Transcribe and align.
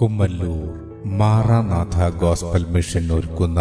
Kummallur. 0.00 0.92
Maranatha 1.06 2.18
gospel 2.18 2.66
mission 2.68 3.12
ഒരുക്കുന്ന 3.12 3.60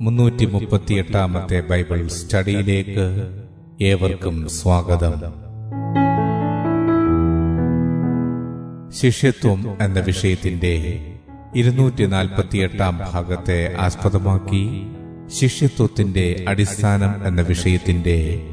മുന്നൂറ്റി 0.00 0.44
മുപ്പത്തിയെട്ടാമത്തെ 0.44 1.62
Bible 1.70 2.06
സ്റ്റഡിയിലേക്ക് 2.06 3.28
ഏവർക്കും 3.84 4.48
സ്വാഗതം. 4.48 5.12
ശിഷ്യത്വം 8.92 9.78
എന്ന 9.80 10.00
വിഷയത്തിന്റെ 10.00 11.06
ഇരുന്നൂറ്റി 11.56 12.06
നാൽപ്പത്തിയെട്ടാം 12.06 13.00
ഭാഗത്തെ 13.12 13.76
ആസ്പദമാക്കി 13.80 14.86
ശിഷ്യത്വത്തിന്റെ 15.26 16.44
അടിസ്ഥാനം 16.48 17.26
എന്ന 17.26 17.40
വിഷയത്തിന്റെ 17.40 18.48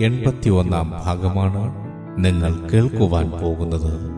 എൺപത്തിയൊന്നാം 0.00 0.90
ഭാഗമാണ് 0.90 1.88
നിങ്ങൾ 2.24 2.68
കേൾക്കുവാൻ 2.68 3.30
പോകുന്നത്. 3.30 4.17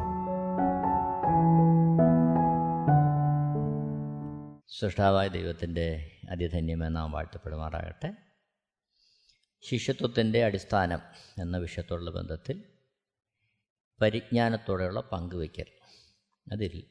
സൃഷ്ടാവായ 4.81 5.27
ദൈവത്തിന്റെ 5.27 6.17
അതിധന്യമെന്ന് 6.29 6.95
നാം 6.95 7.11
വാഴ്ത്തപ്പെടുമാറാകട്ടെ. 7.11 8.13
ശിഷ്യത്വത്തിന്റെ 9.61 10.43
അടിസ്ഥാനം 10.43 10.99
എന്ന 11.41 11.57
വിഷയത്തോടുള്ള 11.57 12.11
ബന്ധത്തിൽ 12.11 12.63
പരിജ്ഞാനത്തോടെയുള്ള 14.01 14.99
പങ്കുവയ്ക്കൽ. 14.99 15.65
അതിൽ 16.51 16.83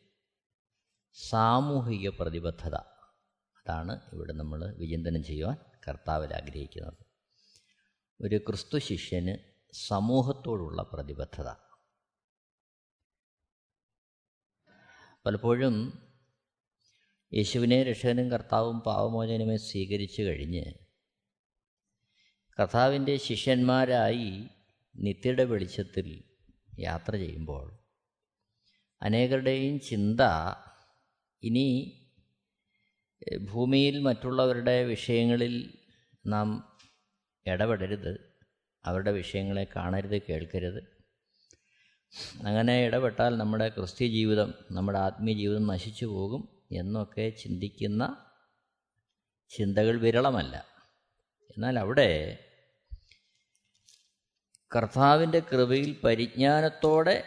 സാമൂഹിക 1.14 2.08
പ്രതിബദ്ധത 2.08 2.74
അതാണ് 2.74 4.00
ഇവിടെ 4.12 4.32
നമ്മൾ 4.32 4.74
വിചിന്തനം 4.78 5.24
ചെയ്യുവാൻ 5.24 5.56
കർത്താവിൽ 5.88 6.34
ആഗ്രഹിക്കുന്നത്. 6.34 6.98
ഒരു 8.20 8.38
ക്രിസ്തു 8.38 8.78
ശിഷ്യന് 8.78 9.36
സമൂഹത്തോടുള്ള 9.72 10.82
പ്രതിബദ്ധത. 10.82 11.50
പലപ്പോഴും 15.26 16.09
യേശുവിനെ 17.34 17.82
രക്ഷകനും 17.82 18.30
കർത്താവും 18.30 18.80
പാവമോചനമായി 18.80 19.56
സ്വീകരിച്ചു 19.56 20.22
കഴിഞ്ഞ് 20.22 20.64
കർത്താവിന്റെ 22.60 23.16
ശിഷ്യന്മാരായി 23.16 24.44
നിത്യയുടെ 24.96 25.44
വെളിച്ചത്തിൽ 25.44 26.24
യാത്ര 26.78 27.16
ചെയ്യുമ്പോൾ 27.16 27.78
അനേകരുടെയും 29.02 29.80
ചിന്ത 29.80 30.20
ഇനി 31.42 31.92
ഭൂമിയിൽ 33.52 34.00
മറ്റുള്ളവരുടെ 34.00 34.84
വിഷയങ്ങളിൽ 34.84 35.78
നാം 36.26 36.78
ഇടപെടരുത് 37.46 38.34
അവരുടെ 38.84 39.12
വിഷയങ്ങളെ 39.12 39.66
കാണരുത് 39.76 40.22
കേൾക്കരുത്. 40.22 40.82
അങ്ങനെ 42.46 42.86
ഇടപെട്ടാൽ 42.86 43.36
നമ്മുടെ 43.36 43.68
ക്രിസ്ത്യ 43.68 44.06
ജീവിതം 44.06 44.54
നമ്മുടെ 44.70 44.98
ആത്മീയ 44.98 45.34
ജീവിതം 45.34 45.66
നശിച്ചു 45.66 46.06
പോകും. 46.06 46.59
എന്നൊക്കെ 46.72 47.30
ചിന്തിക്കുന്ന 47.30 48.26
ചിന്തകൾ 49.48 50.00
വിരളമല്ല. 50.00 50.66
എന്നാൽ 51.56 51.78
അവിടെ 51.78 52.38
കർത്താവിന്റെ 54.76 55.40
കൃപയിൽ 55.40 56.00
പരിജ്ഞാനത്തോടെ 56.04 57.24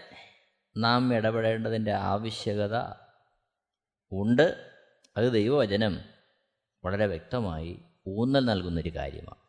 നാം 0.78 1.14
ഇടപെടേണ്ടതിന്റെ 1.14 1.92
ആവശ്യകത 1.92 2.78
ഉണ്ട്. 4.12 4.72
അത് 5.18 5.34
ദൈവവചനം 5.34 6.00
വളരെ 6.86 7.06
വ്യക്തമായി 7.06 7.80
ഊന്നൽ 8.08 8.46
നൽകുന്നൊരു 8.46 8.90
കാര്യമാണ്. 8.90 9.44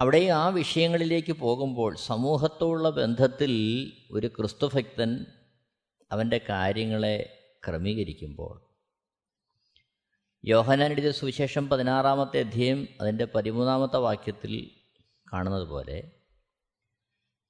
അവിടെ 0.00 0.28
ആ 0.28 0.48
വിഷയങ്ങളിലേക്ക് 0.48 1.32
പോകുമ്പോൾ 1.32 1.96
സമൂഹത്തോടുള്ള 1.96 2.90
ബന്ധത്തിൽ 2.90 3.92
ഒരു 4.10 4.26
ക്രിസ്തുഭക്തൻ 4.26 5.26
അവന്റെ 6.12 6.40
കാര്യങ്ങളെ 6.48 7.41
ക്രമീകരിക്കുമ്പോൾ. 7.68 8.72
യോഹനാനെഴുതിയ 10.44 11.10
സുവിശേഷം 11.10 11.68
പതിനാറാമത്തെ 11.68 12.40
അധ്യയം 12.40 12.88
അതിന്റെ 13.00 13.24
പതിമൂന്നാമത്തെ 13.24 13.96
വാക്യത്തിൽ 13.96 14.70
കാണുന്നത് 15.32 15.68
പോലെ 15.68 16.10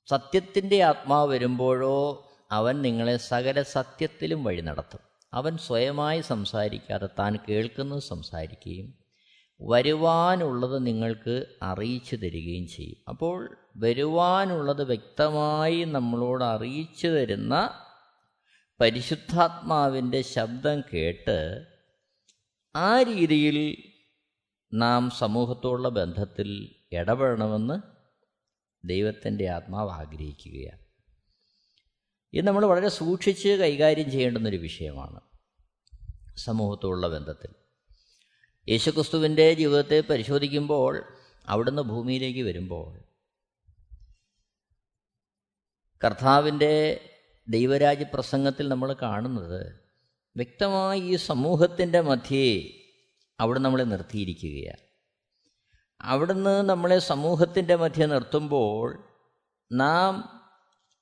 സത്യത്തിന്റെ 0.06 0.82
ആത്മാവ് 0.82 1.30
വരുമ്പോഴോ 1.30 2.28
അവൻ 2.50 2.82
നിങ്ങളെ 2.82 3.16
സകല 3.16 3.62
സത്യത്തിലും 3.62 4.44
വഴി 4.44 4.60
നടത്തും. 4.60 5.00
അവൻ 5.34 5.58
സ്വയമായി 5.58 6.20
സംസാരിക്കാതെ 6.20 7.08
താൻ 7.18 7.38
കേൾക്കുന്നത് 7.48 8.02
സംസാരിക്കുകയും 8.02 8.94
വരുവാനുള്ളത് 9.60 10.86
നിങ്ങൾക്ക് 10.86 11.46
അറിയിച്ചു 11.62 12.16
തരികയും 12.16 12.68
ചെയ്യും. 12.68 12.96
അപ്പോൾ 13.08 13.56
വരുവാനുള്ളത് 13.76 14.84
വ്യക്തമായി 14.84 15.84
നമ്മളോട് 15.84 16.44
അറിയിച്ചു 16.44 17.06
തരുന്ന 17.06 17.84
പരിശുദ്ധാത്മാവിന്റെ 18.80 20.22
ശബ്ദം 20.22 20.80
കേട്ട് 20.80 21.66
ആ 22.76 23.02
രീതിയിൽ 23.02 23.82
നാം 24.74 25.10
സമൂഹത്തോടുള്ള 25.10 25.88
ബന്ധത്തിൽ 25.88 26.74
ഇടപെടണമെന്ന് 26.92 27.80
ദൈവത്തിന്റെ 28.84 29.48
ആത്മാവ് 29.48 29.90
ആഗ്രഹിക്കുകയാണ്. 29.90 30.82
ഇത് 32.32 32.46
നമ്മൾ 32.46 32.66
വളരെ 32.66 32.88
സൂക്ഷിച്ച് 32.88 33.48
കൈകാര്യം 33.48 34.10
ചെയ്യേണ്ടുന്നൊരു 34.10 34.56
വിഷയമാണ് 34.56 35.20
സമൂഹത്തോടുള്ള 36.36 37.08
ബന്ധത്തിൽ. 37.08 37.54
യേശുക്രിസ്തുവിന്റെ 38.68 39.54
ജീവിതത്തെ 39.54 40.00
പരിശോധിക്കുമ്പോൾ 40.00 41.04
അവിടുന്ന് 41.46 41.82
ഭൂമിയിലേക്ക് 41.82 42.42
വരുമ്പോൾ 42.42 42.98
കർത്താവിന്റെ 46.04 47.08
ദൈവരാജ്യ 47.48 48.04
പ്രസംഗത്തിൽ 48.14 48.68
നമ്മൾ 48.68 48.92
കാണുന്നത് 48.92 49.80
വ്യക്തമായി 50.36 51.00
ഈ 51.00 51.16
സമൂഹത്തിന്റെ 51.16 52.00
മധ്യേ 52.00 52.70
അവിടെ 53.40 53.58
നമ്മളെ 53.58 53.82
നിർത്തിയിരിക്കുകയാണ്. 53.82 54.92
അവിടുന്ന് 56.00 56.62
നമ്മളെ 56.62 56.98
സമൂഹത്തിന്റെ 56.98 57.74
മധ്യ 57.74 58.06
നിർത്തുമ്പോൾ 58.06 59.04
നാം 59.72 60.40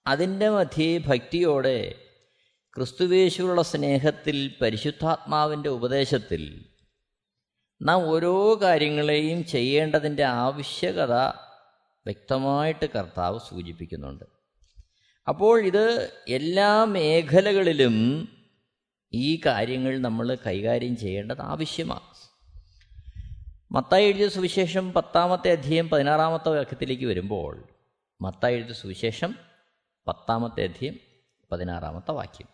അതിന്റെ 0.07 0.51
മധ്യേ 0.51 0.99
ഭക്തിയോടെ 0.99 1.95
ക്രിസ്തുവേശുള്ള 2.77 3.63
സ്നേഹത്തിൽ 3.63 4.55
പരിശുദ്ധാത്മാവിന്റെ 4.61 5.69
ഉപദേശത്തിൽ 5.69 6.67
നാം 7.83 8.09
ഓരോ 8.09 8.61
കാര്യങ്ങളെയും 8.63 9.45
ചെയ്യേണ്ടതിന്റെ 9.45 10.25
ആവശ്യകത 10.25 11.15
വ്യക്തമായിട്ട് 12.07 12.87
കർത്താവ് 12.87 13.39
സൂചിപ്പിക്കുന്നുണ്ട്. 13.39 14.40
അപ്പോൾ 15.31 15.65
ഇത് 15.65 16.13
എല്ലാ 16.29 16.85
മേഖലകളിലും 16.85 18.29
ഈ 19.13 19.41
കാര്യങ്ങൾ 19.47 19.99
നമ്മൾ 19.99 20.37
കൈകാര്യം 20.47 20.97
ചെയ്യേണ്ടത് 20.97 21.41
ആവശ്യമാണ്. 21.41 22.01
മത്തായി 23.73 24.05
എഴുതിയ 24.05 24.29
സുവിശേഷം 24.29 24.93
പത്താമത്തെ 24.93 25.53
അധ്യയം 25.53 25.89
പതിനാറാമത്തെ 25.89 26.49
വാക്യത്തിലേക്ക് 26.49 27.05
വരുമ്പോൾ 27.05 27.65
മത്തായി 28.21 28.55
എഴുതിയ 28.55 28.75
സുവിശേഷം 28.75 29.35
പത്താമത്തെ 30.09 30.65
അധ്യയം 30.65 30.97
പതിനാറാമത്തെ 31.53 32.13
വാക്യം. 32.13 32.49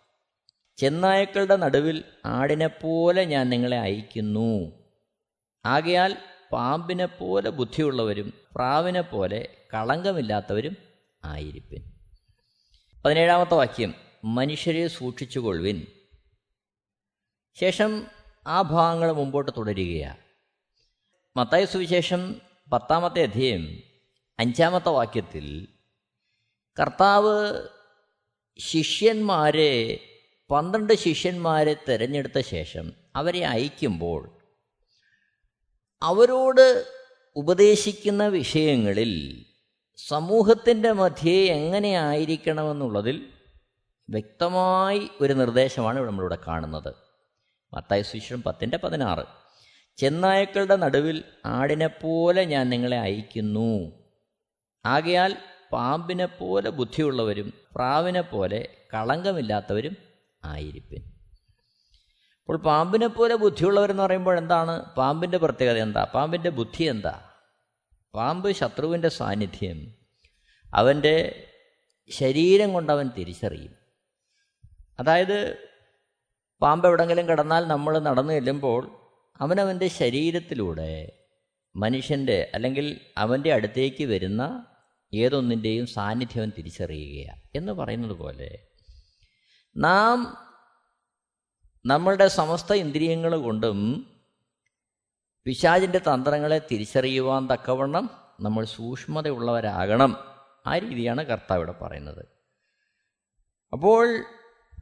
ചെന്നായക്കളുടെ 0.77 1.57
നടുവിൽ 1.57 2.05
ആടിനെപ്പോലെ 2.27 3.25
ഞാൻ 3.25 3.51
നിങ്ങളെ 3.51 3.79
അയക്കുന്നു 3.79 4.73
ആകയാൽ 5.67 6.17
പാമ്പിനെപ്പോലെ 6.53 7.51
ബുദ്ധിയുള്ളവരും 7.51 8.33
പ്രാവിനെ 8.55 9.01
പോലെ 9.01 9.49
കളങ്കമില്ലാത്തവരും 9.75 10.77
ആയിരിപ്പിൻ. 11.25 11.96
പതിനേഴാമത്തെ 13.07 13.55
വാക്യം 13.55 13.95
മനുഷ്യരെ 14.25 14.89
സൂക്ഷിച്ചുകൊള്ളുവിൻ. 14.89 15.87
ശേഷം 17.55 18.07
ആ 18.47 18.63
ഭാഗങ്ങൾ 18.63 19.13
മുമ്പോട്ട് 19.13 19.53
തുടരുകയാണ് 19.57 20.19
മത്തായ 21.37 21.65
സുവിശേഷം 21.65 22.41
പത്താമത്തെ 22.73 23.23
അധ്യയം 23.23 23.83
അഞ്ചാമത്തെ 24.39 24.89
വാക്യത്തിൽ 24.89 25.69
കർത്താവ് 26.81 27.63
ശിഷ്യന്മാരെ 28.59 30.01
പന്ത്രണ്ട് 30.51 30.95
ശിഷ്യന്മാരെ 30.95 31.75
തിരഞ്ഞെടുത്ത 31.75 32.41
ശേഷം 32.41 32.93
അവരെ 33.17 33.45
അയക്കുമ്പോൾ 33.45 34.41
അവരോട് 36.03 36.87
ഉപദേശിക്കുന്ന 37.37 38.27
വിഷയങ്ങളിൽ 38.27 39.13
സമൂഹത്തിന്റെ 39.97 40.93
മധ്യേ 40.93 41.47
എങ്ങനെയായിരിക്കണമെന്നുള്ളതിൽ 41.47 43.27
വ്യക്തമായി 44.11 45.09
ഒരു 45.21 45.33
നിർദ്ദേശമാണ് 45.33 45.97
ഇവിടെ 45.97 46.11
നമ്മളിവിടെ 46.11 46.39
കാണുന്നത്. 46.47 46.95
മത്തായ 47.75 48.03
സുവിശേഷം 48.03 48.43
പത്തിന്റെ 48.43 48.77
പതിനാറ്. 48.77 49.25
ചെന്നായക്കളുടെ 49.97 50.77
നടുവിൽ 50.77 51.25
ആടിനെപ്പോലെ 51.47 52.45
ഞാൻ 52.45 52.71
നിങ്ങളെ 52.71 52.99
അയക്കുന്നു 52.99 53.93
ആകയാൽ 54.87 55.37
പാമ്പിനെ 55.73 56.27
പോലെ 56.27 56.71
ബുദ്ധിയുള്ളവരും 56.71 57.53
പ്രാവിനെ 57.75 58.21
പോലെ 58.21 58.69
കളങ്കമില്ലാത്തവരും 58.95 59.97
ആയിരിപ്പിൻ. 60.45 61.03
അപ്പോൾ 62.41 62.57
പാമ്പിനെ 62.57 63.07
പോലെ 63.07 63.35
ബുദ്ധിയുള്ളവരെന്ന് 63.35 64.03
പറയുമ്പോൾ 64.03 64.39
എന്താണ്? 64.39 64.95
പാമ്പിന്റെ 64.95 65.39
പ്രത്യേകത 65.39 65.79
എന്താ? 65.79 66.05
പാമ്പിന്റെ 66.05 66.51
ബുദ്ധി 66.51 66.85
എന്താ? 66.85 67.31
പാമ്പ് 68.17 68.53
ശത്രുവിന്റെ 68.53 69.09
സാന്നിധ്യം. 69.09 69.95
അവന്റെ 70.75 71.47
ശരീരം 72.11 72.73
കൊണ്ട് 72.73 72.93
അവൻ 72.93 73.09
തിരിച്ചറിയും. 73.09 73.75
അതായത് 75.01 75.59
പാമ്പ് 76.61 76.87
എവിടെങ്കിലും 76.87 77.29
കിടന്നാൽ 77.29 77.67
നമ്മൾ 77.67 77.99
നടന്നു 77.99 78.33
ചെല്ലുമ്പോൾ 78.33 78.83
അവനവന്റെ 79.41 79.89
ശരീരത്തിലൂടെ 79.89 81.13
മനുഷ്യന്റെ 81.77 82.51
അല്ലെങ്കിൽ 82.55 83.01
അവന്റെ 83.17 83.53
അടുത്തേക്ക് 83.53 84.05
വരുന്ന 84.05 84.67
ഏതൊന്നിന്റെയും 85.15 85.87
സാന്നിധ്യം 85.87 86.53
തിരിച്ചറിയുകയാണ് 86.59 87.41
എന്ന് 87.55 87.73
പറയുന്നത് 87.73 88.13
പോലെ 88.13 88.59
നാം 89.77 90.37
നമ്മളുടെ 91.87 92.29
സമസ്ത 92.29 92.73
ഇന്ദ്രിയങ്ങൾ 92.73 93.37
കൊണ്ടും 93.37 93.79
പിശാചിന്റെ 95.47 95.99
തന്ത്രങ്ങളെ 95.99 96.61
തിരിച്ചറിയുവാൻ 96.71 97.47
തക്കവണ്ണം 97.47 98.11
നമ്മൾ 98.41 98.65
സൂക്ഷ്മതയുള്ളവരാകണം. 98.65 100.17
ആ 100.67 100.79
രീതിയാണ് 100.79 101.23
കർത്താവ് 101.23 101.59
ഇവിടെ 101.59 101.73
പറയുന്നത്. 101.73 102.27
അപ്പോൾ 103.73 104.25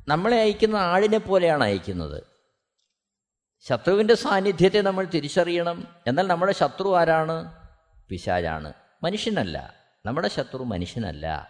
നമ്മളെ 0.08 0.40
അയക്കുന്ന 0.40 0.76
ആടിനെ 0.76 1.18
പോലെയാണ് 1.18 1.64
അയക്കുന്നത്. 1.64 2.22
ശത്രുവിന്റെ 3.60 4.14
സാന്നിധ്യത്തെ 4.14 4.80
നമ്മൾ 4.80 5.04
തിരിച്ചറിയണം. 5.04 5.88
എന്നാൽ 6.06 6.26
നമ്മുടെ 6.26 6.52
ശത്രു 6.52 6.96
ആരാണ്? 6.96 7.52
പിശാചാണ്. 8.08 8.72
മനുഷ്യനല്ല. 9.02 9.74
നമ്മുടെ 10.06 10.28
ശത്രു 10.28 10.62
മനുഷ്യനല്ല. 10.62 11.48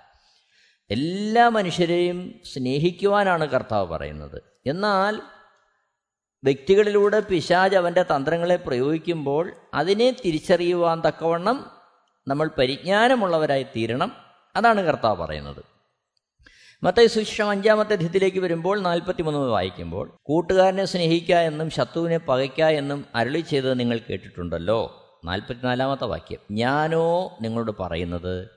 എല്ലാ 0.91 1.49
മനുഷ്യരെയും 1.49 2.41
സ്നേഹിക്കുവാനാണ് 2.45 3.45
കർത്താവ് 3.45 3.89
പറയുന്നത്. 3.89 4.43
എന്നാൽ 4.67 5.21
വ്യക്തികളിലൂടെ 6.45 7.21
പിശാജ് 7.21 7.77
അവന്റെ 7.77 8.03
തന്ത്രങ്ങളെ 8.03 8.57
പ്രയോഗിക്കുമ്പോൾ 8.57 9.53
അതിനെ 9.75 10.17
തിരിച്ചറിയുവാൻ 10.25 11.03
തക്കവണ്ണം 11.07 11.71
നമ്മൾ 12.29 12.51
പരിജ്ഞാനമുള്ളവരായി 12.59 13.63
തീരണം. 13.63 14.13
അതാണ് 14.57 14.81
കർത്താവ് 14.81 15.17
പറയുന്നത്. 15.17 15.65
മത്തൈ 16.83 17.07
സുശേഷം 17.07 17.51
അഞ്ചാമത്തെ 17.51 17.95
ധിത്തിലേക്ക് 17.95 18.39
വരുമ്പോൾ 18.39 18.81
നാൽപ്പത്തിമൂന്ന് 18.81 19.39
വായിക്കുമ്പോൾ 19.39 20.17
കൂട്ടുകാരനെ 20.23 20.85
സ്നേഹിക്കുക 20.85 21.35
എന്നും 21.35 21.71
ശത്രുവിനെ 21.71 22.19
പകയ്ക്കുക 22.19 22.65
എന്നും 22.65 23.05
അരളി 23.15 23.41
ചെയ്തത് 23.41 23.81
നിങ്ങൾ 23.81 24.01
കേട്ടിട്ടുണ്ടല്ലോ. 24.11 25.01
നാൽപ്പത്തിനാലാമത്തെ 25.25 26.05
വാക്യം. 26.05 26.39
ഞാനോ 26.51 27.39
നിങ്ങളോട് 27.43 27.73
പറയുന്നത് 27.81 28.49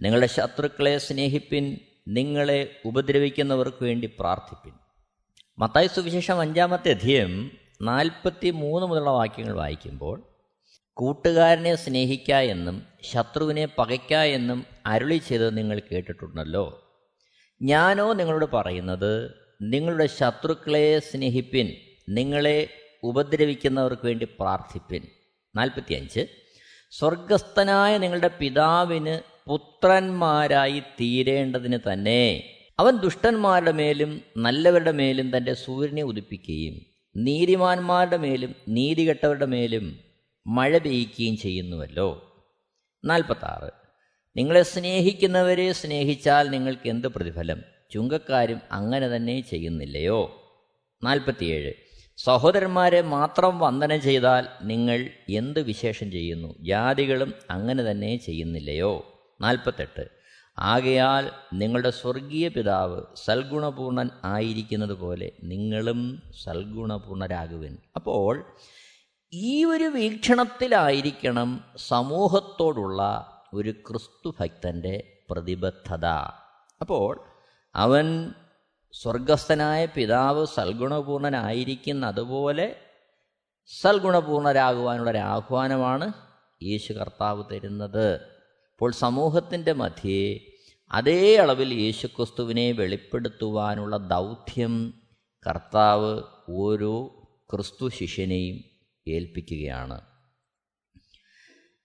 നിങ്ങളുടെ 0.00 0.26
ശത്രുക്കളെ 0.26 0.98
സ്നേഹിപ്പിൻ 0.98 1.76
നിങ്ങളെ 2.08 2.76
ഉപദ്രവിക്കുന്നവർക്ക് 2.84 3.84
വേണ്ടി 3.84 4.10
പ്രാർത്ഥിപ്പിൻ. 4.20 4.79
മത്തായി 5.60 5.86
സുവിശേഷം 5.86 6.40
അഞ്ചാമത്തെ 6.40 6.90
അധ്യയം 6.90 7.50
നാൽപ്പത്തി 7.82 8.50
മൂന്ന് 8.50 8.86
മുതലുള്ള 8.86 9.10
വാക്യങ്ങൾ 9.10 9.56
വായിക്കുമ്പോൾ 9.56 10.22
കൂട്ടുകാരനെ 10.92 11.74
സ്നേഹിക്ക 11.74 12.32
എന്നും 12.32 12.82
ശത്രുവിനെ 13.02 13.68
പകയ്ക്ക 13.78 14.14
എന്നും 14.14 14.66
അരുളി 14.86 15.16
ചെയ്തത് 15.16 15.56
നിങ്ങൾ 15.56 15.82
കേട്ടിട്ടുണ്ടല്ലോ. 15.92 16.92
ഞാനോ 17.62 18.12
നിങ്ങളോട് 18.12 18.44
പറയുന്നത് 18.44 19.34
നിങ്ങളുടെ 19.62 20.06
ശത്രുക്കളെ 20.06 20.98
സ്നേഹിപ്പിൻ 20.98 21.72
നിങ്ങളെ 22.08 22.68
ഉപദ്രവിക്കുന്നവർക്ക് 23.02 24.06
വേണ്ടി 24.06 24.24
പ്രാർത്ഥിപ്പിൻ. 24.24 25.02
നാൽപ്പത്തിയഞ്ച്. 25.56 26.26
സ്വർഗസ്ഥനായ 26.90 27.98
നിങ്ങളുടെ 27.98 28.30
പിതാവിന് 28.38 29.18
പുത്രന്മാരായി 29.50 30.80
തീരേണ്ടതിന് 30.80 31.78
തന്നെ 31.92 32.56
അവൻ 32.80 32.96
ദുഷ്ടന്മാരുടെ 32.96 33.72
മേലും 33.72 34.20
നല്ലവരുടെ 34.36 34.92
മേലും 34.92 35.36
തന്റെ 35.36 35.54
സൂര്യനെ 35.54 36.02
ഉദിപ്പിക്കുകയും 36.02 36.80
നീതിമാന്മാരുടെ 37.16 38.16
മേലും 38.16 38.54
നീതികെട്ടവരുടെ 38.68 39.46
മേലും 39.46 39.98
മഴ 40.46 40.78
പെയ്യ്ക്കുകയും 40.78 41.36
ചെയ്യുന്നുവല്ലോ. 41.36 42.34
നാൽപ്പത്താറ്. 43.04 43.70
നിങ്ങളെ 44.36 44.62
സ്നേഹിക്കുന്നവരെ 44.62 45.72
സ്നേഹിച്ചാൽ 45.72 46.50
നിങ്ങൾക്ക് 46.50 46.88
എന്ത് 46.88 47.08
പ്രതിഫലം? 47.08 47.62
ചുങ്കക്കാരും 47.92 48.60
അങ്ങനെ 48.72 49.08
തന്നെ 49.08 49.40
ചെയ്യുന്നില്ലയോ? 49.40 50.42
നാൽപ്പത്തിയേഴ്. 51.04 51.72
സഹോദരന്മാരെ 52.16 53.02
മാത്രം 53.02 53.58
വന്ദനം 53.58 54.00
ചെയ്താൽ 54.00 54.46
നിങ്ങൾ 54.62 55.10
എന്ത് 55.30 55.62
വിശേഷം 55.62 56.10
ചെയ്യുന്നു? 56.10 56.54
ജാതികളും 56.60 57.34
അങ്ങനെ 57.50 57.90
തന്നെ 57.90 58.16
ചെയ്യുന്നില്ലയോ? 58.16 59.22
നാൽപ്പത്തെട്ട്. 59.40 60.19
ആകയാൽ 60.58 61.30
നിങ്ങളുടെ 61.52 61.90
സ്വർഗീയ 61.90 62.48
പിതാവ് 62.48 63.02
സൽഗുണപൂർണൻ 63.14 64.10
ആയിരിക്കുന്നത് 64.24 64.92
പോലെ 64.92 65.32
നിങ്ങളും 65.42 66.22
സൽഗുണപൂർണരാകുവൻ. 66.44 67.78
അപ്പോൾ 67.96 68.44
ഈ 69.32 69.64
ഒരു 69.64 69.84
വീക്ഷണത്തിലായിരിക്കണം 69.84 71.64
സമൂഹത്തോടുള്ള 71.76 73.02
ഒരു 73.54 73.70
ക്രിസ്തുഭക്തന്റെ 73.70 75.22
പ്രതിബദ്ധത. 75.30 76.06
അപ്പോൾ 76.80 77.20
അവൻ 77.74 78.34
സ്വർഗസ്ഥനായ 79.02 79.86
പിതാവ് 79.86 80.46
സൽഗുണപൂർണനായിരിക്കുന്ന 80.46 82.06
അതുപോലെ 82.06 82.76
സൽഗുണപൂർണരാകുവാനുള്ള 83.82 85.10
ഒരു 85.10 85.18
ആഹ്വാനമാണ് 85.18 86.12
യേശു 86.62 86.92
കർത്താവ് 86.92 87.44
തരുന്നത്. 87.52 88.39
അപ്പോൾ 88.80 88.92
സമൂഹത്തിന്റെ 88.92 89.72
മധ്യേ 89.72 90.40
അതേ 90.90 91.36
അളവിൽ 91.36 91.74
യേശുക്രിസ്തുവിനെ 91.74 92.72
വെളിപ്പെടുത്തുവാനുള്ള 92.72 93.96
ദൗത്യം 93.96 94.94
കർത്താവ് 95.46 96.22
ഓരോ 96.48 97.06
ക്രിസ്തു 97.52 97.88
ശിഷ്യനെയും 97.88 98.64
ഏൽപ്പിക്കുകയാണ്. 99.08 100.00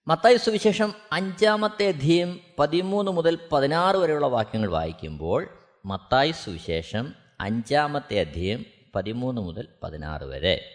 മത്തായി 0.07 0.35
സുവിശേഷം 0.35 0.93
അഞ്ചാമത്തെ 1.11 1.87
അധ്യയം 1.87 2.39
പതിമൂന്ന് 2.59 3.11
മുതൽ 3.11 3.39
പതിനാറ് 3.51 3.95
വരെയുള്ള 3.95 4.25
വാക്യങ്ങൾ 4.25 4.69
വായിക്കുമ്പോൾ 4.69 5.49
മത്തായി 5.85 6.31
സുവിശേഷം 6.31 7.13
അഞ്ചാമത്തെ 7.41 8.19
അധ്യയം 8.19 8.65
പതിമൂന്ന് 8.95 9.41
മുതൽ 9.41 9.67
പതിനാറ് 9.83 10.23
വരെ. 10.23 10.69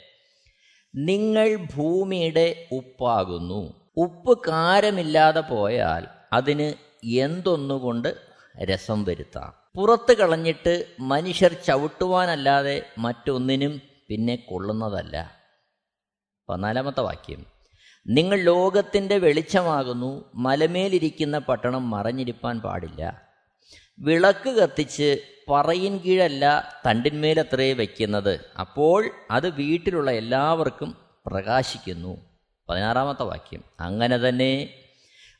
നിങ്ങൾ 0.94 1.56
ഭൂമിയുടെ 1.76 2.68
ഉപ്പാകുന്നു. 2.72 3.79
ഉപ്പ് 3.96 4.38
കാരമില്ലാതെ 4.48 5.40
പോയാൽ 5.40 6.06
അതിന് 6.32 6.72
എന്തൊന്നുകൊണ്ട് 7.06 8.16
രസം 8.64 9.04
വരുത്താം? 9.04 9.52
പുറത്ത് 9.76 10.16
കളഞ്ഞിട്ട് 10.16 10.86
മനുഷ്യർ 11.00 11.52
ചവിട്ടുവാനല്ലാതെ 11.52 12.86
മറ്റൊന്നിനും 12.98 13.82
പിന്നെ 14.08 14.36
കൊള്ളുന്നതല്ല. 14.36 15.36
പതിനാലാമത്തെ 16.48 17.00
വാക്യം. 17.00 17.46
നിങ്ങൾ 18.06 18.38
ലോകത്തിന്റെ 18.38 19.18
വെളിച്ചമാകുന്നു 19.18 20.24
മലമേലിരിക്കുന്ന 20.34 21.38
പട്ടണം 21.38 21.90
മറഞ്ഞിരിപ്പാൻ 21.90 22.60
പാടില്ല. 22.60 23.22
വിളക്ക് 23.98 24.50
കത്തിച്ച് 24.50 25.16
പറയിൻ 25.48 25.96
കീഴല്ല 25.96 26.74
തണ്ടിന്മേലത്രേ 26.86 27.72
വയ്ക്കുന്നത്. 27.72 28.40
അപ്പോൾ 28.60 29.10
അത് 29.30 29.50
വീട്ടിലുള്ള 29.50 30.10
എല്ലാവർക്കും 30.10 30.96
പ്രകാശിക്കുന്നു. 31.26 32.29
പതിനാറാമത്തെ 32.70 33.22
വാക്യം. 33.22 33.64
അങ്ങനെ 33.80 34.16
തന്നെ 34.16 34.74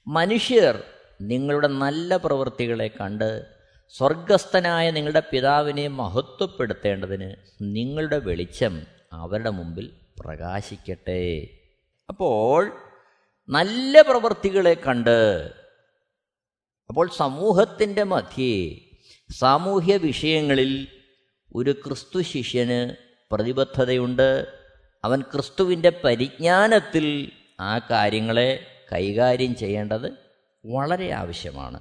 മനുഷ്യർ 0.06 0.82
നിങ്ങളുടെ 1.20 1.68
നല്ല 1.68 2.16
പ്രവൃത്തികളെ 2.16 2.88
കണ്ട് 2.88 3.46
സ്വർഗസ്ഥനായ 3.88 4.90
നിങ്ങളുടെ 4.90 5.22
പിതാവിനെ 5.30 5.88
മഹത്വപ്പെടുത്തേണ്ടതിന് 5.88 7.34
നിങ്ങളുടെ 7.60 8.18
വെളിച്ചം 8.18 8.87
അവരുടെ 9.12 9.50
മുമ്പിൽ 9.50 9.92
പ്രകാശിക്കട്ടെ. 10.20 11.49
അപ്പോൾ 12.08 12.72
നല്ല 13.49 14.02
പ്രവൃത്തികളെ 14.02 14.75
കണ്ട് 14.75 15.18
അപ്പോൾ 16.90 17.10
സമൂഹത്തിന്റെ 17.16 18.02
മധ്യേ 18.02 18.80
സാമൂഹ്യ 19.30 19.96
വിഷയങ്ങളിൽ 19.96 20.88
ഒരു 21.54 21.72
ക്രിസ്തു 21.72 22.22
ശിഷ്യന് 22.22 22.94
പ്രതിബദ്ധതയുണ്ട്. 23.30 24.59
അവൻ 25.04 25.21
ക്രിസ്തുവിന്റെ 25.21 25.92
പരിജ്ഞാനത്തിൽ 26.04 27.30
ആ 27.61 27.78
കാര്യങ്ങളെ 27.78 28.66
കൈകാര്യം 28.92 29.57
ചെയ്യേണ്ടത് 29.57 30.12
വളരെ 30.66 31.11
ആവശ്യമാണ്. 31.11 31.80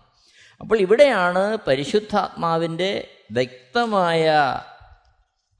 അപ്പോൾ 0.61 0.79
ഇവിടെയാണ് 0.79 1.57
പരിശുദ്ധാത്മാവിന്റെ 1.67 3.07
വ്യക്തമായ 3.31 4.31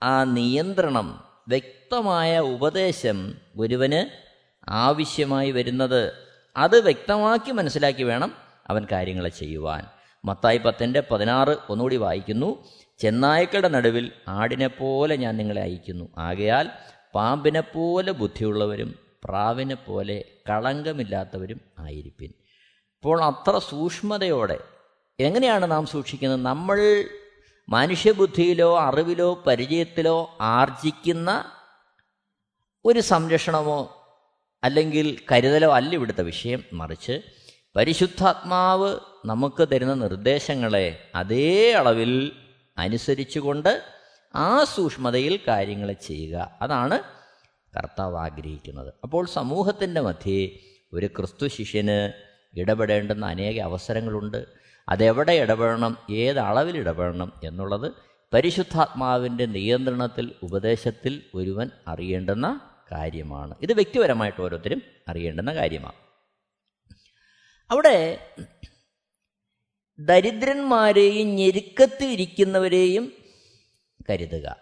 ആ 0.04 0.24
നിയന്ത്രണം 0.24 1.24
വ്യക്തമായ 1.48 2.40
ഉപദേശം 2.40 3.36
ഒരുവന് 3.58 4.10
ആവശ്യമായി 4.70 5.52
വരുന്നത്. 5.52 6.14
അത് 6.58 6.82
വ്യക്തമാക്കി 6.82 7.52
മനസ്സിലാക്കി 7.52 8.04
വേണം 8.04 8.36
അവൻ 8.70 8.88
കാര്യങ്ങളെ 8.92 9.30
ചെയ്യുവാൻ. 9.30 9.86
മത്തായി 10.26 10.58
പത്തിന്റെ 10.58 11.04
പതിനാറ് 11.12 11.58
ഒന്നുകൂടി 11.70 11.96
വായിക്കുന്നു. 11.96 12.66
ചെന്നായ്ക്കളുടെ 13.00 13.68
നടുവിൽ 13.68 14.12
ആടിനെപ്പോലെ 14.28 15.16
ഞാൻ 15.16 15.38
നിങ്ങളെ 15.38 15.62
അയക്കുന്നു. 15.62 16.10
ആകയാൽ 16.18 16.70
പാമ്പിനെപ്പോലെ 17.16 18.12
ബുദ്ധിയുള്ളവരും 18.12 18.96
പ്രാവിനെ 19.24 19.76
പോലെ 19.76 20.24
കളങ്കമില്ലാത്തവരും 20.50 21.62
ആയിരിപ്പിൻ. 21.80 22.30
ഇപ്പോൾ 22.96 23.24
അത്ര 23.24 23.58
സൂക്ഷ്മതയോടെ 23.58 24.60
എങ്ങനെയാണ് 25.20 25.72
നാം 25.72 25.86
സൂക്ഷിക്കുന്നത്? 25.86 26.46
നമ്മൾ 26.46 27.04
മനുഷ്യബുദ്ധിയിലോ 27.70 28.80
അറിവിലോ 28.80 29.44
പരിചയത്തിലോ 29.48 30.38
ആർജിക്കുന്ന 30.42 31.52
ഒരു 32.86 33.00
സംരക്ഷണമോ 33.00 34.08
അല്ലെങ്കിൽ 34.64 35.20
കരുതലോ 35.32 35.74
അല്ല 35.74 35.94
ഇവിടുത്തെ 35.94 36.24
വിഷയം. 36.24 36.64
മറിച്ച് 36.74 37.22
പരിശുദ്ധാത്മാവ് 37.76 39.00
നമുക്ക് 39.26 39.68
തരുന്ന 39.72 39.94
നിർദ്ദേശങ്ങളെ 39.94 41.12
അതേ 41.16 41.72
അളവിൽ 41.72 42.32
അനുസരിച്ചുകൊണ്ട് 42.78 43.99
ആ 44.36 44.64
സൂക്ഷ്മതയിൽ 44.64 45.40
കാര്യങ്ങൾ 45.48 45.94
ചെയ്യുക. 45.94 46.58
അതാണ് 46.62 47.00
കർത്താവ് 47.78 48.18
ആഗ്രഹിക്കുന്നത്. 48.18 48.94
അപ്പോൾ 49.04 49.26
സമൂഹത്തിന്റെ 49.26 50.02
മധ്യേ 50.02 50.60
ഒരു 50.94 51.06
ക്രിസ്തു 51.06 51.48
ശിഷ്യന് 51.48 52.24
ഇടപെടേണ്ടുന്ന 52.60 53.26
അനേക 53.26 53.60
അവസരങ്ങളുണ്ട്. 53.60 54.46
അതെവിടെ 54.90 55.32
ഇടപെടണം 55.32 55.98
ഏത് 56.12 56.40
അളവിൽ 56.40 56.78
ഇടപെടണം 56.78 57.34
എന്നുള്ളത് 57.44 57.92
പരിശുദ്ധാത്മാവിന്റെ 58.34 59.46
നിയന്ത്രണത്തിൽ 59.46 60.36
ഉപദേശത്തിൽ 60.44 61.24
ഒരുവൻ 61.36 61.70
അറിയേണ്ടുന്ന 61.88 62.62
കാര്യമാണ്. 62.92 63.56
ഇത് 63.62 63.74
വ്യക്തിപരമായിട്ട് 63.74 64.42
ഓരോരുത്തരും 64.42 64.82
അറിയേണ്ടുന്ന 65.08 65.54
കാര്യമാണ്. 65.54 65.96
അവിടെ 67.72 68.28
ദരിദ്രന്മാരെയും 70.00 71.36
ഞെരുക്കത്തിൽ 71.36 72.08
ഇരിക്കുന്നവരെയും 72.08 73.14
കരുതുക. 74.10 74.56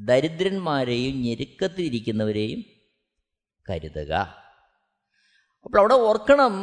ദരിദ്രന്മാരെയും 0.00 1.22
ഞെരുക്കത്തിരിക്കുന്നവരെയും 1.22 2.64
കരുതുക. 3.70 4.12
അപ്പോൾ 5.64 5.78
അവിടെ 5.78 5.94
ഓർക്കണം 5.94 6.54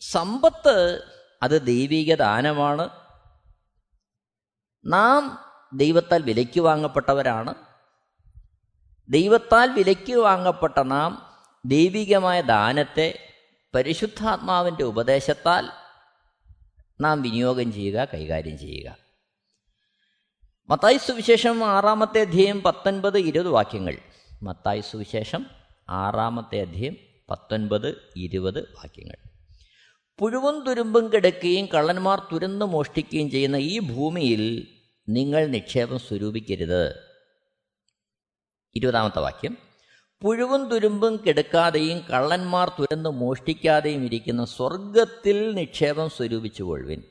സമ്പത്ത് 0.00 1.04
അത് 1.42 1.66
ദൈവിക 1.66 2.14
ദാനമാണ്. 2.14 2.88
നാം 4.86 5.38
ദൈവത്താൽ 5.74 6.22
വിലയ്ക്ക് 6.22 6.60
വാങ്ങപ്പെട്ടവരാണ്. 6.60 7.54
ദൈവത്താൽ 9.08 9.72
വിലയ്ക്ക് 9.72 10.16
വാങ്ങപ്പെട്ട 10.16 10.78
നാം 10.78 11.26
ദൈവികമായ 11.64 12.40
ദാനത്തെ 12.40 13.32
പരിശുദ്ധാത്മാവിന്റെ 13.74 14.84
ഉപദേശത്താൽ 14.84 15.70
നാം 17.00 17.22
വിനിയോഗം 17.22 17.72
ചെയ്യുക 17.72 18.04
കൈകാര്യം 18.04 18.58
ചെയ്യുക. 18.58 19.05
മത്തായി 20.68 20.96
സുവിശേഷം 20.96 21.64
ആറാമത്തെ 21.64 22.20
അധ്യയം 22.20 22.62
പത്തൊൻപത് 22.62 23.18
ഇരുപത് 23.18 23.48
വാക്യങ്ങൾ. 23.48 23.98
മത്തായി 24.42 24.80
സുവിശേഷം 24.80 25.46
ആറാമത്തെ 25.88 26.60
അധ്യയം 26.60 26.96
പത്തൊൻപത് 27.30 28.02
ഇരുപത് 28.16 28.58
വാക്യങ്ങൾ. 28.58 29.16
പുഴുവും 30.18 30.64
തുരുമ്പും 30.64 31.12
കിടക്കുകയും 31.12 31.66
കള്ളന്മാർ 31.66 32.22
തുരന്ന് 32.32 32.66
മോഷ്ടിക്കുകയും 32.66 33.30
ചെയ്യുന്ന 33.30 33.56
ഈ 33.56 33.78
ഭൂമിയിൽ 33.78 34.68
നിങ്ങൾ 35.08 35.46
നിക്ഷേപം 35.46 35.98
സ്വരൂപിക്കരുത്. 35.98 36.94
ഇരുപതാമത്തെ 38.74 39.20
വാക്യം. 39.20 39.58
പുഴുവും 40.22 40.68
തുരുമ്പും 40.68 41.20
കെടുക്കാതെയും 41.28 41.98
കള്ളന്മാർ 41.98 42.68
തുരന്ന് 42.68 43.08
മോഷ്ടിക്കാതെയും 43.08 44.04
ഇരിക്കുന്ന 44.04 44.44
സ്വർഗത്തിൽ 44.44 45.54
നിക്ഷേപം 45.54 46.10
സ്വരൂപിച്ചു 46.10 46.62
കൊള്ളുവിൻ 46.62 47.02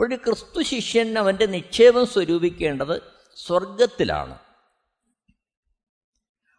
ഒരു 0.00 0.14
ക്രിസ്തു 0.14 0.62
ശിഷ്യൻ 0.62 1.18
അവന്റെ 1.18 1.46
നിക്ഷേപം 1.46 2.06
സ്വരൂപിക്കേണ്ടത് 2.06 3.02
സ്വർഗത്തിലാണ് 3.36 4.38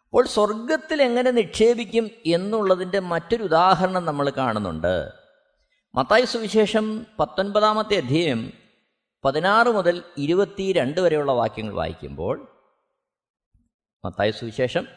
അപ്പോൾ 0.04 0.26
സ്വർഗത്തിൽ 0.26 1.02
എങ്ങനെ 1.02 1.30
നിക്ഷേപിക്കും 1.30 2.10
എന്നുള്ളതിന്റെ 2.26 2.98
മറ്റൊരു 2.98 3.42
ഉദാഹരണം 3.42 4.04
നമ്മൾ 4.04 4.30
കാണുന്നുണ്ട്. 4.30 5.12
മത്തായി 5.94 6.24
സുവിശേഷം 6.24 7.06
പത്തൊൻപതാമത്തെ 7.18 7.96
അധ്യയം 7.96 8.52
പതിനാറ് 9.24 9.66
മുതൽ 9.66 10.02
ഇരുപത്തിരണ്ട് 10.18 11.00
വരെയുള്ള 11.00 11.32
വാക്യങ്ങൾ 11.32 11.74
വായിക്കുമ്പോൾ 11.74 12.62
മത്തായ 14.04 14.30
സുവിശേഷം 14.30 14.88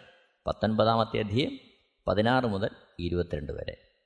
പത്തൊൻപതാമത്തെ 0.47 1.19
അധ്യയം 1.19 1.59
പതിനാറ് 2.07 2.45
മുതൽ 2.45 2.69
ഇരുപത്തിരണ്ട് 2.99 3.53
വരെ. 3.53 3.97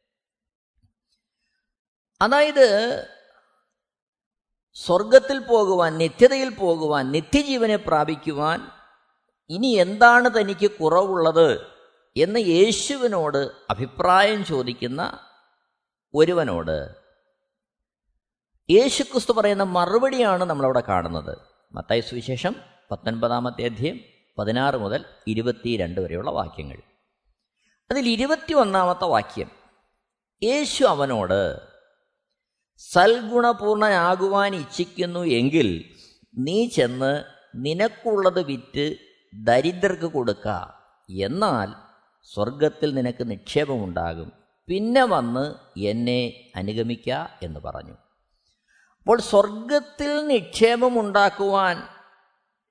അതായത് 2.22 2.68
സ്വർഗത്തിൽ 4.74 5.40
പോകുവാൻ 5.40 5.98
നിത്യതയിൽ 5.98 6.56
പോകുവാൻ 6.56 7.12
നിത്യജീവനെ 7.12 7.76
പ്രാപിക്കുവാൻ 7.76 8.68
ഇനി 9.50 9.68
എന്താണ് 9.68 10.30
തനിക്ക് 10.40 10.72
കുറവുള്ളത് 10.72 11.68
എന്ന് 12.18 12.40
യേശുവിനോട് 12.40 13.52
അഭിപ്രായം 13.70 14.46
ചോദിക്കുന്ന 14.46 15.20
ഒരുവനോട്. 16.14 16.96
യേശുക്രിസ്തു 18.70 19.32
പറയുന്ന 19.32 19.64
മറുപടിയാണ് 19.64 20.44
നമ്മളവിടെ 20.44 20.84
കാണുന്നത്. 20.88 21.38
മത്തായ 21.72 22.02
സുവിശേഷം 22.02 22.56
പത്തൊൻപതാമത്തെ 22.92 23.66
അധ്യയം 23.66 24.00
പതിനാറ് 24.38 24.76
മുതൽ 24.76 25.06
ഇരുപത്തിരണ്ട് 25.28 26.02
വരെയുള്ള 26.02 26.32
വാക്യങ്ങൾ. 26.32 26.78
അതിൽ 27.92 28.10
ഇരുപത്തി 28.10 28.54
ഒന്നാമത്തെ 28.54 29.06
വാക്യം 29.06 29.52
യേശു 30.44 30.84
അവനോട് 30.84 31.71
സൽഗുണപൂർണനാകുവാൻ 32.90 34.56
ഇച്ഛിക്കുന്നു 34.56 35.20
എങ്കിൽ 35.20 35.86
നീ 36.38 36.68
ചെന്ന് 36.68 37.24
നിനക്കുള്ളത് 37.56 38.42
വിറ്റ് 38.42 38.96
ദരിദ്രർക്ക് 39.34 40.06
കൊടുക്ക. 40.06 40.48
എന്നാൽ 41.10 41.68
സ്വർഗത്തിൽ 42.34 42.94
നിനക്ക് 42.94 43.32
നിക്ഷേപമുണ്ടാകും. 43.32 44.32
പിന്നെ 44.68 45.04
വന്ന് 45.04 45.80
എന്നെ 45.80 46.52
അനുഗമിക്ക 46.56 47.10
എന്ന് 47.44 47.60
പറഞ്ഞു. 47.60 47.94
അപ്പോൾ 49.00 49.22
സ്വർഗത്തിൽ 49.22 50.28
നിക്ഷേപമുണ്ടാക്കുവാൻ 50.28 51.84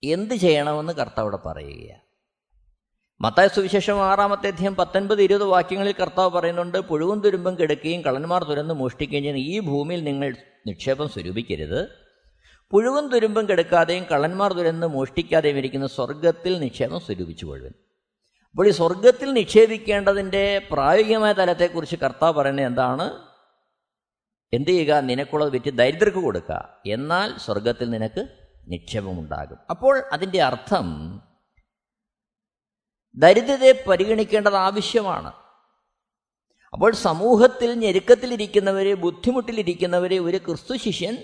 എന്ത് 0.04 0.34
ചെയ്യണമെന്ന് 0.34 0.92
കർത്താവ് 0.92 1.38
പറയുകയാണ്. 1.46 1.99
മത്തായ 3.22 3.48
സുവിശേഷം 3.48 4.04
ആറാമത്തെ 4.04 4.46
അധ്യയം 4.46 4.76
പത്തൊൻപത് 4.76 5.22
ഇരുപത് 5.22 5.44
വാക്യങ്ങളിൽ 5.44 5.94
കർത്താവ് 6.00 6.30
പറയുന്നുണ്ട് 6.30 6.78
പുഴുവും 6.78 7.20
തുരുമ്പും 7.20 7.54
കെടുക്കുകയും 7.54 8.02
കള്ളന്മാർ 8.02 8.44
തുരന്ന് 8.44 8.74
മോഷ്ടിക്കുകയും 8.74 9.22
ചെയ്യുന്ന 9.22 9.40
ഈ 9.40 9.60
ഭൂമിയിൽ 9.60 10.04
നിങ്ങൾ 10.04 10.36
നിക്ഷേപം 10.66 11.08
സ്വരൂപിക്കരുത്. 11.08 11.88
പുഴുവും 12.70 13.08
തുരുമ്പും 13.08 13.48
കെടുക്കാതെയും 13.48 14.04
കള്ളന്മാർ 14.04 14.52
തുരന്ന് 14.52 14.86
മോഷ്ടിക്കാതെയും 14.86 15.58
ഇരിക്കുന്ന 15.58 15.86
സ്വർഗത്തിൽ 15.86 16.60
നിക്ഷേപം 16.60 17.00
സ്വരൂപിച്ചു 17.00 17.46
കൊള്ളുവൻ. 17.46 17.72
അപ്പോൾ 18.50 18.66
ഈ 18.66 18.70
സ്വർഗത്തിൽ 18.70 19.32
നിക്ഷേപിക്കേണ്ടതിന്റെ 19.32 20.68
പ്രായോഗികമായ 20.70 21.32
തലത്തെക്കുറിച്ച് 21.32 21.96
കർത്താവ് 21.96 22.32
പറയുന്നത് 22.32 22.66
എന്താണ്? 22.66 23.10
എന്ത് 24.52 24.70
ചെയ്യുക? 24.70 24.94
നിനക്കുള്ളത് 24.94 25.50
വിറ്റ് 25.50 25.70
ദരിദ്രർക്ക് 25.70 26.18
കൊടുക്കുക. 26.18 26.78
എന്നാൽ 26.86 27.38
സ്വർഗത്തിൽ 27.38 27.90
നിനക്ക് 27.90 28.28
നിക്ഷേപമുണ്ടാകും. 28.68 29.58
അപ്പോൾ 29.70 30.02
അതിന്റെ 30.12 30.42
അർത്ഥം 30.42 31.20
ദരിദ്രരെ 33.14 33.84
പരിഗണിക്കേണ്ടത് 33.88 34.54
ആവശ്യമാണ്. 34.54 35.32
അപ്പോൾ 36.72 36.92
സമൂഹത്തിൽ 36.92 37.74
ഞെരുക്കത്തിലിരിക്കുന്നവരെ 37.74 38.94
ബുദ്ധിമുട്ടിലിരിക്കുന്നവരെ 38.94 40.18
ഒരു 40.18 40.36
ക്രിസ്തു 40.36 40.76
ശിഷ്യൻ 40.76 41.18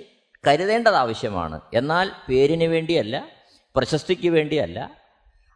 കരുതേണ്ടത് 0.47 0.95
ആവശ്യമാണ്. 0.95 1.61
എന്നാൽ 1.75 2.11
പേരിന് 2.29 2.65
വേണ്ടിയല്ല 2.65 3.29
പ്രശസ്തിക്ക് 3.77 4.29
വേണ്ടിയല്ല 4.29 4.91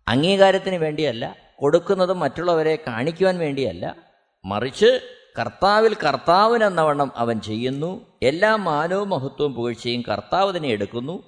അംഗീകാരത്തിന് 0.09 0.77
വേണ്ടിയല്ല 0.77 1.37
കൊടുക്കുന്നത് 1.59 2.13
മറ്റുള്ളവരെ 2.13 2.79
കാണിക്കുവാൻ 2.87 3.39
വേണ്ടിയല്ല 3.39 3.97
മറിച്ച് 4.45 5.17
കർത്താവിൽ 5.39 5.95
കർത്താവിനെന്നവണ്ണം 5.95 7.13
അവൻ 7.17 7.41
ചെയ്യുന്നു. 7.41 8.19
എല്ലാ 8.23 8.57
മാനവും 8.57 9.11
മഹത്വവും 9.11 9.55
പുകഴ്ചയും 9.55 10.03
കർത്താവ് 10.03 10.57
തന്നെ 10.57 10.69
എടുക്കുന്നു. 10.69 11.23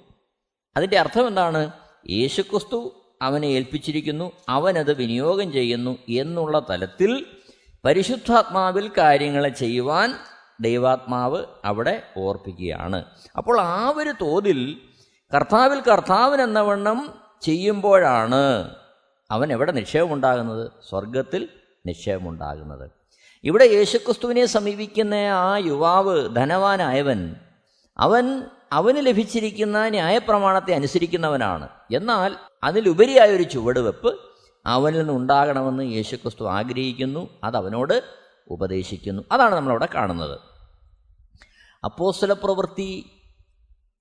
അതിന്റെ 0.77 0.99
അർത്ഥം 0.99 1.27
എന്താണ് 1.27 1.71
യേശുക്രിസ്തു 2.09 3.02
അവനെ 3.21 3.47
ഏൽപ്പിച്ചിരിക്കുന്നു 3.47 4.31
അവനത് 4.49 4.93
വിനിയോഗം 4.93 5.51
ചെയ്യുന്നു 5.51 5.97
എന്നുള്ള 6.09 6.65
തലത്തിൽ 6.69 7.25
പരിശുദ്ധാത്മാവിൽ 7.85 8.91
കാര്യങ്ങളെ 8.97 9.49
ചെയ്യുവാൻ 9.49 10.15
ദൈവാത്മാവ് 10.61 11.43
അവിടെ 11.65 12.03
ഓർപ്പിക്കുകയാണ്. 12.17 13.05
അപ്പോൾ 13.37 13.59
ആ 13.59 13.93
ഒരു 13.97 14.13
തോതിൽ 14.21 14.77
കർത്താവിൽ 15.35 15.81
കർത്താവിനെന്നവണ്ണം 15.81 17.13
ചെയ്യുമ്പോഴാണ് 17.41 18.75
അവൻ 19.31 19.51
എവിടെ 19.51 19.71
നിക്ഷേപമുണ്ടാകുന്നത്? 19.71 20.71
സ്വർഗത്തിൽ 20.89 21.49
നിക്ഷേപമുണ്ടാകുന്നത്. 21.85 22.91
ഇവിടെ 23.43 23.65
യേശുക്രിസ്തുവിനെ 23.65 24.45
സമീപിക്കുന്ന 24.45 25.15
ആ 25.15 25.57
യുവാവ് 25.57 26.35
ധനവാനായവൻ 26.35 27.35
അവൻ 27.97 28.43
അവന് 28.73 28.97
ലഭിച്ചിരിക്കുന്ന 28.97 29.89
ന്യായപ്രമാണത്തെ 29.89 30.73
അനുസരിക്കുന്നവനാണ്. 30.73 31.69
എന്നാൽ 31.91 32.35
അതിലുപരിയായ 32.63 33.29
ഒരു 33.29 33.43
ചുവടുവെപ്പ് 33.43 34.19
അവനിൽ 34.65 34.97
നിന്നുണ്ടാകണമെന്ന് 34.97 35.83
യേശുക്രിസ്തു 35.83 36.49
ആഗ്രഹിക്കുന്നു 36.49 37.39
അത് 37.43 37.57
അവനോട് 37.57 38.03
ഉപദേശിക്കുന്നു. 38.47 39.23
അതാണ് 39.31 39.55
നമ്മളവിടെ 39.55 39.87
കാണുന്നത്. 39.95 40.39
അപ്പോസ്തല 41.83 42.33
പ്രവൃത്തി 42.33 43.05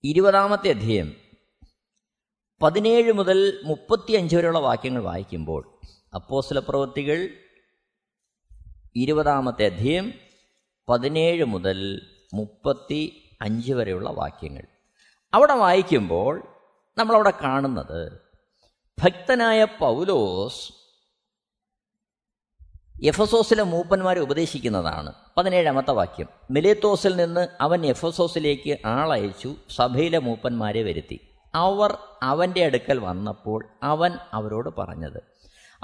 ഇരുപതാമത്തെ 0.05 0.69
അധ്യയം 0.69 1.13
പതിനേഴ് 2.63 3.13
മുതൽ 3.13 3.61
മുപ്പത്തിയഞ്ച് 3.65 4.37
വരെയുള്ള 4.37 4.59
വാക്യങ്ങൾ 4.59 5.03
വായിക്കുമ്പോൾ 5.03 5.81
അപ്പോസ്തല 6.15 6.59
പ്രവൃത്തികൾ 6.59 7.29
ഇരുപതാമത്തെ 8.97 9.67
അധ്യയം 9.67 10.13
പതിനേഴ് 10.89 11.45
മുതൽ 11.45 12.03
മുപ്പത്തി 12.35 13.22
അഞ്ച് 13.43 13.73
വരെയുള്ള 13.73 14.11
വാക്യങ്ങൾ. 14.11 14.63
അവിടെ 15.35 15.53
വായിക്കുമ്പോൾ 15.53 16.43
നമ്മളവിടെ 16.99 17.33
കാണുന്നത് 17.43 18.13
ഭക്തനായ 19.03 19.65
പൗലോസ് 19.65 20.73
എഫസോസിലെ 23.05 23.63
മൂപ്പന്മാരെ 23.63 24.21
ഉപദേശിക്കുന്നതാണ്. 24.21 25.13
പതിനേഴാമത്തെ 25.37 25.91
വാക്യം. 25.91 26.29
മിലേത്തോസിൽ 26.51 27.17
നിന്ന് 27.17 27.49
അവൻ 27.61 27.87
എഫസോസിലേക്ക് 27.87 28.79
ആളയച്ചു 28.87 29.55
സഭയിലെ 29.71 30.19
മൂപ്പന്മാരെ 30.19 30.83
വരുത്തി. 30.83 31.21
അവർ 31.55 31.99
അവന്റെ 32.23 32.65
അടുക്കൽ 32.65 32.99
വന്നപ്പോൾ 32.99 33.69
അവൻ 33.83 34.13
അവരോട് 34.33 34.71
പറഞ്ഞത് 34.79 35.23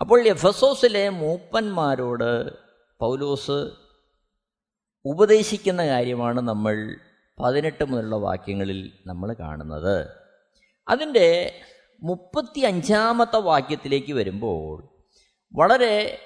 അപ്പോൾ 0.00 0.26
എഫസോസിലെ 0.26 1.08
മൂപ്പന്മാരോട് 1.08 2.52
പൗലോസ് 2.98 3.70
ഉപദേശിക്കുന്ന 5.04 5.86
കാര്യമാണ് 5.86 6.40
നമ്മൾ 6.40 6.96
പതിനെട്ട് 7.40 7.84
മുതലുള്ള 7.84 8.16
വാക്യങ്ങളിൽ 8.16 8.92
നമ്മൾ 9.06 9.32
കാണുന്നത്. 9.32 10.08
അതിന്റെ 10.88 11.54
മുപ്പത്തി 12.02 12.60
അഞ്ചാമത്തെ 12.60 13.36
വാക്യത്തിലേക്ക് 13.36 14.12
വരുമ്പോൾ 14.12 14.88
വളരെ 15.52 16.18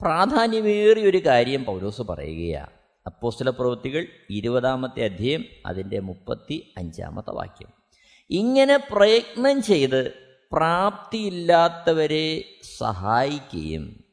പ്രാധാന്യമേറിയ 0.00 1.04
ഒരു 1.04 1.26
കാര്യം 1.26 1.64
പൗലോസ് 1.64 2.02
പറയുകയാണ്. 2.02 2.70
അപ്പോസ്തല 3.06 3.50
പ്രവൃത്തികൾ 3.50 4.06
ഇരുപതാമത്തെ 4.30 5.04
അധ്യയം 5.04 5.44
അതിന്റെ 5.66 6.00
മുപ്പത്തി 6.00 6.74
അഞ്ചാമത്തെ 6.78 7.30
വാക്യം. 7.30 7.68
ഇങ്ങനെ 8.30 8.76
പ്രയത്നം 8.92 9.62
ചെയ്ത് 9.62 10.12
പ്രാപ്തിയില്ലാത്തവരെ 10.52 12.44
സഹായിക്കുകയും 12.78 14.03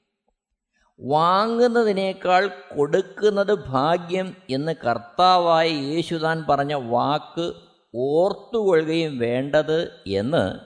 വാങ്ങുന്നതിനേക്കാൾ 1.02 2.48
കൊടുക്കുന്നത് 2.48 3.68
ഭാഗ്യം 3.68 4.36
എന്ന് 4.50 4.76
കർത്താവായ 4.88 5.70
യേശുദാൻ 5.70 6.46
പറഞ്ഞ 6.50 6.74
വാക്ക് 6.74 7.54
ഓർത്തുകൊള്ളുകയും 7.96 9.18
വേണ്ടത് 9.18 10.04
എന്ന് 10.08 10.60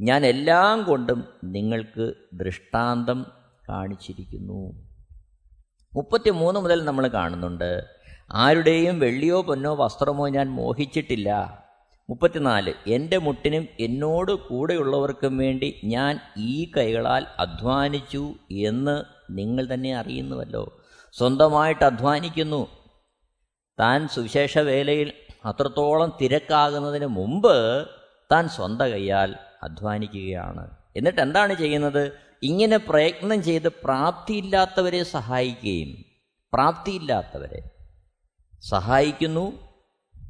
ഞാൻ 0.00 0.26
എല്ലാം 0.26 0.82
കൊണ്ടും 0.82 1.28
നിങ്ങൾക്ക് 1.44 2.14
ദൃഷ്ടാന്തം 2.34 3.26
കാണിച്ചിരിക്കുന്നു. 3.68 4.72
മുപ്പത്തി 5.94 6.30
മൂന്ന് 6.30 6.60
മുതൽ 6.60 6.84
നമ്മൾ 6.84 7.08
കാണുന്നുണ്ട് 7.08 7.84
ആരുടെയും 8.32 8.98
വെള്ളിയോ 8.98 9.42
പൊന്നോ 9.42 9.74
വസ്ത്രമോ 9.74 10.28
ഞാൻ 10.28 10.48
മോഹിച്ചിട്ടില്ല. 10.48 11.63
മുപ്പത്തിനാല് 12.08 12.72
എന്റെ 12.86 13.18
മുട്ടിനും 13.18 13.66
എന്നോട് 13.80 14.32
കൂടെയുള്ളവർക്കും 14.32 15.38
വേണ്ടി 15.38 15.80
ഞാൻ 15.84 16.20
ഈ 16.38 16.72
കൈകളാൽ 16.76 17.26
അധ്വാനിച്ചു 17.38 18.32
എന്ന് 18.50 19.02
നിങ്ങൾ 19.30 19.74
തന്നെ 19.74 19.96
അറിയുന്നുവല്ലോ. 19.96 20.80
സ്വന്തമായിട്ട് 21.12 21.84
അധ്വാനിക്കുന്നു. 21.84 22.66
താൻ 23.80 24.08
സുവിശേഷ 24.08 24.58
വേലയിൽ 24.58 25.12
അത്രത്തോളം 25.44 26.18
തിരക്കാകുന്നതിന് 26.20 27.06
മുമ്പ് 27.06 27.88
താൻ 28.32 28.48
സ്വന്തം 28.48 28.92
കൈയാൽ 28.92 29.36
അധ്വാനിക്കുകയാണ്. 29.62 30.70
എന്നിട്ട് 30.96 31.20
എന്താണ് 31.20 31.54
ചെയ്യുന്നത്? 31.54 32.12
ഇങ്ങനെ 32.42 32.76
പ്രയത്നം 32.76 33.42
ചെയ്ത് 33.42 33.68
പ്രാപ്തിയില്ലാത്തവരെ 33.68 35.02
സഹായിക്കുകയും 35.02 36.04
പ്രാപ്തിയില്ലാത്തവരെ 36.54 37.70
സഹായിക്കുന്നു. 38.68 39.52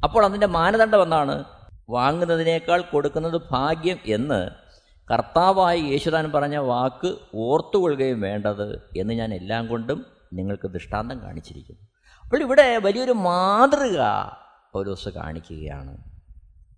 അപ്പോൾ 0.05 0.25
അതിന്റെ 0.25 0.47
മാനദണ്ഡം 0.47 1.03
എന്താണ്? 1.03 1.45
വാങ്ങുന്നതിനേക്കാൾ 1.91 2.81
കൊടുക്കുന്നത് 2.81 3.41
ഭാഗ്യം 3.51 3.99
എന്ന് 4.07 4.51
കർത്താവായി 5.13 5.81
യേശുദാൻ 5.81 6.33
പറഞ്ഞ 6.33 6.57
വാക്ക് 6.57 7.19
ഓർത്തുകൊള്ളുകയും 7.35 8.21
വേണ്ടത് 8.21 8.91
എന്ന് 8.97 9.15
ഞാൻ 9.15 9.35
എല്ലാം 9.35 9.67
കൊണ്ടും 9.67 10.07
നിങ്ങൾക്ക് 10.33 10.69
ദൃഷ്ടാന്തം 10.69 11.23
കാണിച്ചിരിക്കുന്നു. 11.23 11.87
അപ്പോൾ 12.25 12.41
ഇവിടെ 12.41 12.79
വലിയൊരു 12.79 13.13
മാതൃക 13.13 14.01
പൗലോസ് 14.73 15.09
കാണിക്കുകയാണ്. 15.09 15.99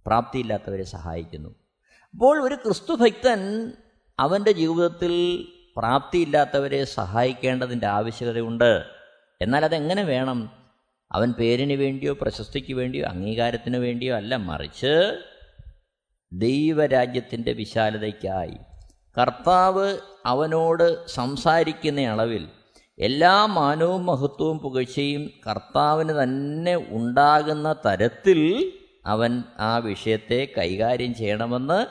പ്രാപ്തിയില്ലാത്തവരെ 0.07 0.85
സഹായിക്കുന്നു. 0.85 1.49
അപ്പോൾ 2.11 2.43
ഒരു 2.43 2.55
ക്രിസ്തു 2.55 2.95
ഭക്തൻ 2.95 3.73
അവന്റെ 4.19 4.53
ജീവിതത്തിൽ 4.53 5.47
പ്രാപ്തിയില്ലാത്തവരെ 5.77 6.85
സഹായിക്കേണ്ടതിന്റെ 6.85 7.87
ആവശ്യകതയുണ്ട്. 7.87 8.85
എന്നാൽ 9.43 9.65
അതെങ്ങനെ 9.65 10.03
വേണം? 10.03 10.51
അവൻ 11.13 11.33
പേരിന് 11.33 11.73
വേണ്ടിയോ 11.73 12.17
പ്രശസ്തിക്ക് 12.21 12.75
വേണ്ടിയോ 12.75 13.07
അംഗീകാരത്തിന് 13.07 13.77
വേണ്ടിയോ 13.77 14.17
അല്ല 14.17 14.37
മറിച്ച് 14.37 15.23
ദൈവരാജ്യത്തിന്റെ 16.33 17.53
വിശാലതയ്ക്കായി. 17.53 18.57
കർത്താവ് 19.21 19.99
അവനോട് 20.27 21.07
സംസാരിക്കുന്ന 21.09 22.01
അളവിൽ 22.01 22.49
എല്ലാ 22.99 23.47
മാനവും 23.47 24.07
മഹത്വവും 24.07 24.59
പുകഴ്ചയും 24.59 25.31
കർത്താവിന് 25.51 26.23
തന്നെ 26.23 26.77
ഉണ്ടാകുന്ന 26.77 27.75
തരത്തിൽ 27.87 28.73
അവൻ 29.07 29.43
ആ 29.59 29.77
വിഷയത്തെ 29.77 30.49
കൈകാര്യം 30.59 31.15
ചെയ്യണമെന്ന് 31.15 31.87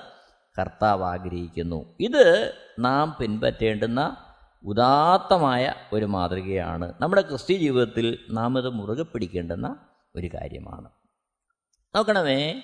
കർത്താവ് 0.60 1.04
ആഗ്രഹിക്കുന്നു. 1.04 1.98
ഇത് 2.00 2.54
നാം 2.80 3.16
പിൻപറ്റേണ്ടുന്ന 3.20 4.25
ഉദാത്തമായ 4.66 5.74
ഒരു 5.94 6.06
മാതൃകയാണ്. 6.06 6.94
നമ്മുടെ 7.02 7.22
ക്രിസ്ത്യ 7.22 7.58
ജീവിതത്തിൽ 7.58 8.26
നാം 8.30 8.58
ഇത് 8.58 8.70
മുറുകെ 8.70 9.04
പിടിക്കേണ്ടുന്ന 9.04 9.78
ഒരു 10.16 10.28
കാര്യമാണ്. 10.28 10.90
നോക്കണമേ 11.96 12.62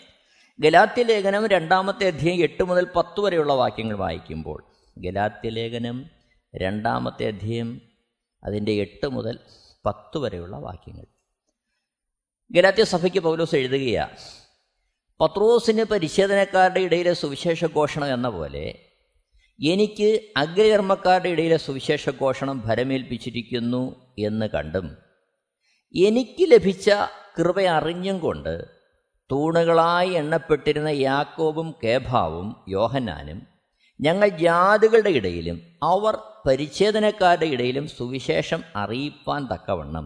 ഗലാത്യ 0.60 1.04
ലേഖനം 1.04 1.48
രണ്ടാമത്തെ 1.48 2.08
അധ്യായം 2.08 2.44
എട്ട് 2.44 2.64
മുതൽ 2.64 2.88
പത്ത് 2.96 3.20
വരെയുള്ള 3.20 3.54
വാക്യങ്ങൾ 3.54 3.96
വായിക്കുമ്പോൾ 3.96 4.64
ഗലാത്യ 4.98 5.50
ലേഖനം 5.50 6.06
രണ്ടാമത്തെ 6.56 7.28
അധ്യായം 7.28 7.82
അതിന്റെ 8.44 8.72
എട്ട് 8.72 9.08
മുതൽ 9.08 9.40
പത്ത് 9.86 10.18
വരെയുള്ള 10.18 10.58
വാക്യങ്ങൾ. 10.58 11.06
ഗലാത്യ 12.52 12.84
സഭയ്ക്ക് 12.84 13.20
പൗലോസ് 13.20 13.56
എഴുതുകയാണ് 13.56 14.18
പത്രോസിന് 15.20 15.84
പരിശോധനക്കാരുടെ 15.84 16.80
ഇടയിലെ 16.80 17.14
സുവിശേഷ 17.14 17.66
ഘോഷണം 17.66 18.14
എന്ന 18.14 18.30
പോലെ 18.30 18.91
എനിക്ക് 19.60 20.10
അഗ്രകർമ്മക്കാരുടെ 20.38 21.30
ഇടയിലെ 21.30 21.58
സുവിശേഷ 21.58 22.10
ഘോഷണം 22.10 22.64
ഭരമേൽപ്പിച്ചിരിക്കുന്നു 22.68 23.82
എന്ന് 24.20 24.48
കണ്ടും 24.54 24.88
എനിക്ക് 25.96 26.52
ലഭിച്ച 26.52 26.90
കൃപ 27.38 27.60
അറിഞ്ഞും 27.62 28.20
കൊണ്ട് 28.20 28.54
തൂണുകളായി 29.30 30.10
എണ്ണപ്പെട്ടിരുന്ന 30.10 30.88
യാക്കോബും 30.88 31.76
കേഭാവും 31.84 32.56
യോഹന്നാനും 32.68 33.40
ഞങ്ങൾ 34.00 34.28
ജാതികളുടെ 34.28 35.10
ഇടയിലും 35.10 35.58
അവർ 35.84 36.16
പരിച്ഛേദനക്കാരുടെ 36.46 37.46
ഇടയിലും 37.46 37.88
സുവിശേഷം 37.88 38.62
അറിയിപ്പാൻ 38.76 39.48
തക്കവണ്ണം 39.54 40.06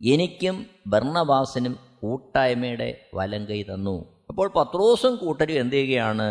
എനിക്കും 0.00 0.56
ഭർണവാസനും 0.86 1.74
കൂട്ടായ്മയുടെ 2.00 2.88
വലങ്കൈ 3.14 3.62
തന്നു. 3.62 3.96
അപ്പോൾ 4.28 4.48
പത്രോസും 4.56 5.16
കൂട്ടരും 5.16 5.56
എന്ത് 5.58 5.76
ചെയ്യുകയാണ്? 5.76 6.28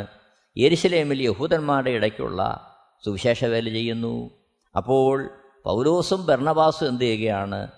യെരുശലേമിൽ 0.57 1.21
യഹൂദന്മാരുടെ 1.21 1.89
ഇടയ്ക്കുള്ള 1.89 2.69
സുവിശേഷ 3.05 3.45
വേല 3.45 3.69
ചെയ്യുന്നു. 3.69 4.29
അപ്പോൾ 4.77 5.29
പൗലോസും 5.63 6.25
ഭരണവാസും 6.25 6.87
എന്ത് 6.87 7.03
ചെയ്യുകയാണ്? 7.03 7.71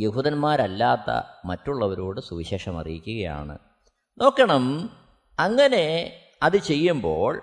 യഹൂദന്മാരല്ലാത്ത 0.00 1.22
മറ്റുള്ളവരോട് 1.44 2.20
സുവിശേഷം 2.20 2.78
അറിയിക്കുകയാണ്. 2.78 3.58
നോക്കണം 4.20 4.90
അങ്ങനെ 5.38 6.12
അത് 6.42 6.56
ചെയ്യുമ്പോൾ 6.56 7.42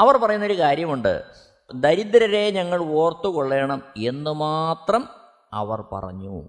അവർ 0.00 0.16
പറയുന്നൊരു 0.16 0.58
കാര്യമുണ്ട്. 0.58 1.24
ദരിദ്രരെ 1.74 2.50
ഞങ്ങൾ 2.50 2.82
ഓർത്തുകൊള്ളണം 2.82 3.82
എന്ന് 3.96 4.30
മാത്രം 4.30 5.08
അവർ 5.52 5.84
പറഞ്ഞു. 5.92 6.48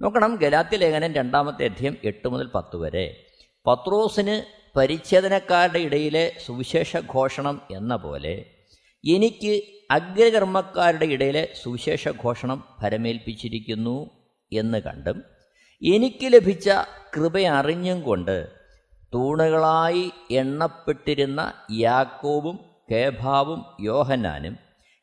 നോക്കണം 0.00 0.34
ഗലാത്തി 0.34 0.76
ലേഖനം 0.76 1.12
രണ്ടാമത്തെ 1.12 1.64
അധ്യയം 1.64 1.96
എട്ട് 2.04 2.28
മുതൽ 2.28 2.50
പത്ത് 2.54 2.76
വരെ. 2.76 3.26
പത്രോസിന് 3.66 4.61
പരിച്ഛേദനക്കാരുടെ 4.74 5.78
ഇടയിലെ 5.78 6.24
സുവിശേഷ 6.46 6.96
ഘോഷണം 7.10 7.56
എന്ന 7.70 7.96
പോലെ 7.96 8.34
എനിക്ക് 9.04 9.52
അഗ്രകർമ്മക്കാരുടെ 9.90 11.06
ഇടയിലെ 11.06 11.44
സുവിശേഷ 11.62 12.08
ഘോഷണം 12.22 12.58
ഫലമേൽപ്പിച്ചിരിക്കുന്നു 12.80 13.96
എന്ന് 14.52 14.78
കണ്ടും 14.78 15.18
എനിക്ക് 15.82 16.26
ലഭിച്ച 16.32 16.68
കൃപ 17.14 17.38
അറിഞ്ഞും 17.50 18.02
കൊണ്ട് 18.02 18.36
തൂണുകളായി 19.12 20.04
എണ്ണപ്പെട്ടിരുന്ന 20.32 21.40
യാക്കോബും 21.78 22.58
കേഭാവും 22.90 23.60
യോഹന്നാനും 23.80 24.54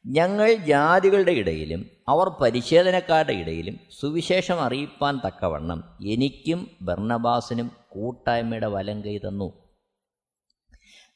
ഞങ്ങൾ 0.06 0.50
ജാതികളുടെ 0.66 1.32
ഇടയിലും 1.32 1.82
അവർ 2.10 2.28
പരിശേധനക്കാരുടെ 2.42 3.34
ഇടയിലും 3.34 3.76
സുവിശേഷം 3.92 4.60
അറിയിപ്പാൻ 4.60 5.16
തക്കവണ്ണം 5.26 5.80
എനിക്കും 6.06 6.60
ഭർണബാസിനും 6.82 7.70
കൂട്ടായ്മയുടെ 7.90 8.68
കൈ 9.02 9.18
തന്നു. 9.18 9.70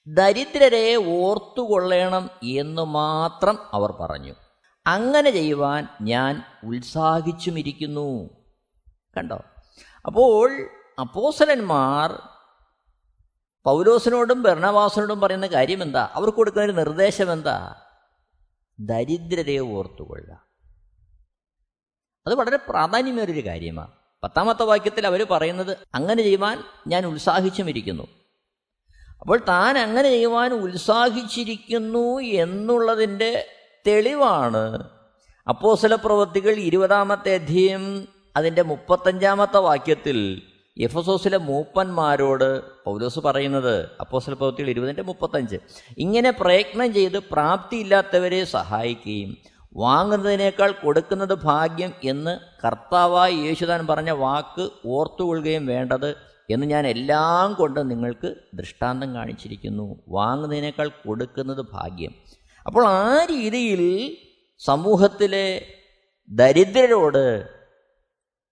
ദരിദ്രരെ 0.08 0.96
ഓർത്തുകൊള്ളണം 0.96 2.30
എന്ന് 2.44 2.82
മാത്രം 2.82 3.60
അവർ 3.74 3.92
പറഞ്ഞു. 3.92 4.34
അങ്ങനെ 4.88 5.32
ചെയ്യുവാൻ 5.32 5.88
ഞാൻ 6.02 6.44
ഉത്സാഹിച്ചുമിരിക്കുന്നു. 6.64 8.30
കണ്ടോ? 9.18 9.42
അപ്പോൾ 10.06 10.70
അപ്പോസലന്മാർ 11.00 12.22
പൗലോസിനോടും 13.64 14.44
ഭരണവാസനോടും 14.44 15.20
പറയുന്ന 15.20 15.48
കാര്യം 15.48 15.82
എന്താ 15.82 16.10
അവർക്ക് 16.14 16.38
കൊടുക്കുന്ന 16.38 16.66
ഒരു 16.66 16.72
നിർദ്ദേശം 16.72 17.32
എന്താ 17.32 17.76
ദരിദ്രരെ 18.80 19.60
ഓർത്തുകൊള്ളുക. 19.60 20.44
അത് 22.28 22.36
വളരെ 22.36 22.58
പ്രാധാന്യമേറിയൊരു 22.58 23.46
കാര്യമാണ്. 23.48 24.03
പത്താമത്തെ 24.24 24.64
വാക്യത്തിൽ 24.64 25.08
അവർ 25.08 25.28
പറയുന്നത് 25.32 25.78
അങ്ങനെ 25.96 26.22
ചെയ്യുവാൻ 26.22 26.64
ഞാൻ 26.88 27.06
ഉത്സാഹിച്ചുമിരിക്കുന്നു. 27.06 28.04
അപ്പോൾ 29.22 29.40
താൻ 29.48 29.78
അങ്ങനെ 29.78 30.10
ചെയ്യുവാൻ 30.10 30.54
ഉത്സാഹിച്ചിരിക്കുന്നു 30.54 32.20
എന്നുള്ളതിന്റെ 32.22 33.46
തെളിവാണ് 33.88 34.90
അപ്പോസല 35.48 35.96
പ്രവൃത്തികൾ 35.96 36.56
ഇരുപതാമത്തെ 36.56 37.36
അധ്യയം 37.36 38.08
അതിന്റെ 38.36 38.62
മുപ്പത്തഞ്ചാമത്തെ 38.62 39.58
വാക്യത്തിൽ 39.58 40.42
എഫസോസിലെ 40.78 41.38
മൂപ്പന്മാരോട് 41.38 42.62
പൗലോസ് 42.86 43.20
പറയുന്നത് 43.20 43.90
അപ്പോസല 44.00 44.34
പ്രവൃത്തികൾ 44.34 44.70
ഇരുപതിന്റെ 44.70 45.04
മുപ്പത്തഞ്ച് 45.04 45.56
ഇങ്ങനെ 45.98 46.32
പ്രയത്നം 46.32 46.94
ചെയ്ത് 46.94 47.18
പ്രാപ്തിയില്ലാത്തവരെ 47.18 48.44
സഹായിക്കുകയും 48.44 49.53
വാങ്ങുന്നതിനേക്കാൾ 49.76 50.72
കൊടുക്കുന്നത് 50.72 51.34
ഭാഗ്യം 51.44 51.94
എന്ന് 52.04 52.40
കർത്താവായി 52.66 53.36
യേശുദാൻ 53.36 53.88
പറഞ്ഞ 53.88 54.12
വാക്ക് 54.12 54.70
ഓർത്തുകൊള്ളുകയും 54.86 55.66
വേണ്ടത് 55.66 56.16
എന്ന് 56.50 56.66
ഞാൻ 56.66 56.88
എല്ലാം 56.88 57.54
കൊണ്ട് 57.54 57.92
നിങ്ങൾക്ക് 57.92 58.36
ദൃഷ്ടാന്തം 58.54 59.16
കാണിച്ചിരിക്കുന്നു. 59.16 60.04
വാങ്ങുന്നതിനേക്കാൾ 60.08 60.88
കൊടുക്കുന്നത് 60.88 61.66
ഭാഗ്യം. 61.74 62.16
അപ്പോൾ 62.66 62.88
ആ 62.88 63.26
രീതിയിൽ 63.26 64.18
സമൂഹത്തിലെ 64.58 65.68
ദരിദ്രരോട് 66.30 67.50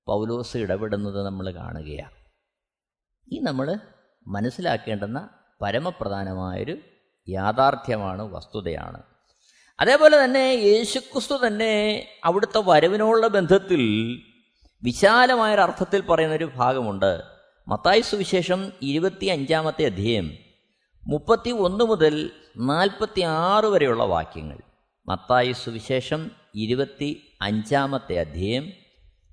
പൗലോസ് 0.06 0.58
ഇടപെടുന്നത് 0.58 1.26
നമ്മൾ 1.26 1.52
കാണുകയാണ്. 1.52 2.12
ഈ 3.32 3.40
നമ്മൾ 3.40 3.78
മനസ്സിലാക്കേണ്ടുന്ന 4.28 5.30
പരമപ്രധാനമായൊരു 5.62 6.78
യാഥാർത്ഥ്യമാണ് 7.30 8.22
വസ്തുതയാണ്. 8.22 9.11
അതേപോലെ 9.82 10.24
തന്നെ 10.24 10.40
യേശുക്രിസ്തു 10.40 11.48
തന്നെ 11.48 12.08
അവിടുത്തെ 12.24 12.62
വരവിനോടുള്ള 12.66 13.28
ബന്ധത്തിൽ 13.28 13.82
വിശാലമായൊരർത്ഥത്തിൽ 14.84 16.02
പറയുന്നൊരു 16.02 16.52
ഭാഗമുണ്ട്. 16.56 17.22
മത്തായി 17.68 18.02
സുവിശേഷം 18.02 18.72
ഇരുപത്തി 18.82 19.26
അഞ്ചാമത്തെ 19.26 19.86
അധ്യയം 19.86 20.32
മുപ്പത്തി 21.08 21.50
ഒന്ന് 21.50 21.86
മുതൽ 21.86 22.32
നാൽപ്പത്തി 22.58 23.22
ആറ് 23.22 23.66
വരെയുള്ള 23.66 24.04
വാക്യങ്ങൾ. 24.04 24.58
മത്തായി 25.08 25.52
സുവിശേഷം 25.52 26.32
ഇരുപത്തി 26.56 27.24
അഞ്ചാമത്തെ 27.42 28.20
അധ്യയം 28.20 28.70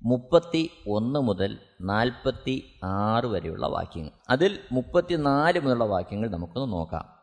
മുപ്പത്തി 0.03 0.71
ഒന്ന് 0.87 1.19
മുതൽ 1.19 1.57
നാൽപ്പത്തി 1.81 2.75
ആറ് 2.83 3.25
വരെയുള്ള 3.25 3.67
വാക്യങ്ങൾ. 3.67 4.11
അതിൽ 4.29 4.59
മുപ്പത്തി 4.71 5.15
നാല് 5.15 5.59
മുതലുള്ള 5.59 5.83
വാക്യങ്ങൾ 5.83 6.29
നമുക്കൊന്ന് 6.29 6.73
നോക്കാം. 6.73 7.18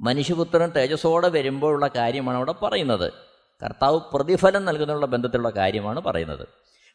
മനുഷ്യപുത്രൻ 0.00 0.70
തേജസ്സോടെ 0.70 1.28
വരുമ്പോഴുള്ള 1.28 1.88
കാര്യമാണ് 1.96 2.36
അവിടെ 2.36 2.52
പറയുന്നത്. 2.52 3.12
കർത്താവ് 3.64 4.00
പ്രതിഫലം 4.14 4.64
നൽകുന്നുള്ള 4.64 5.06
ബന്ധത്തിലുള്ള 5.06 5.50
കാര്യമാണ് 5.50 6.00
പറയുന്നത്. 6.00 6.48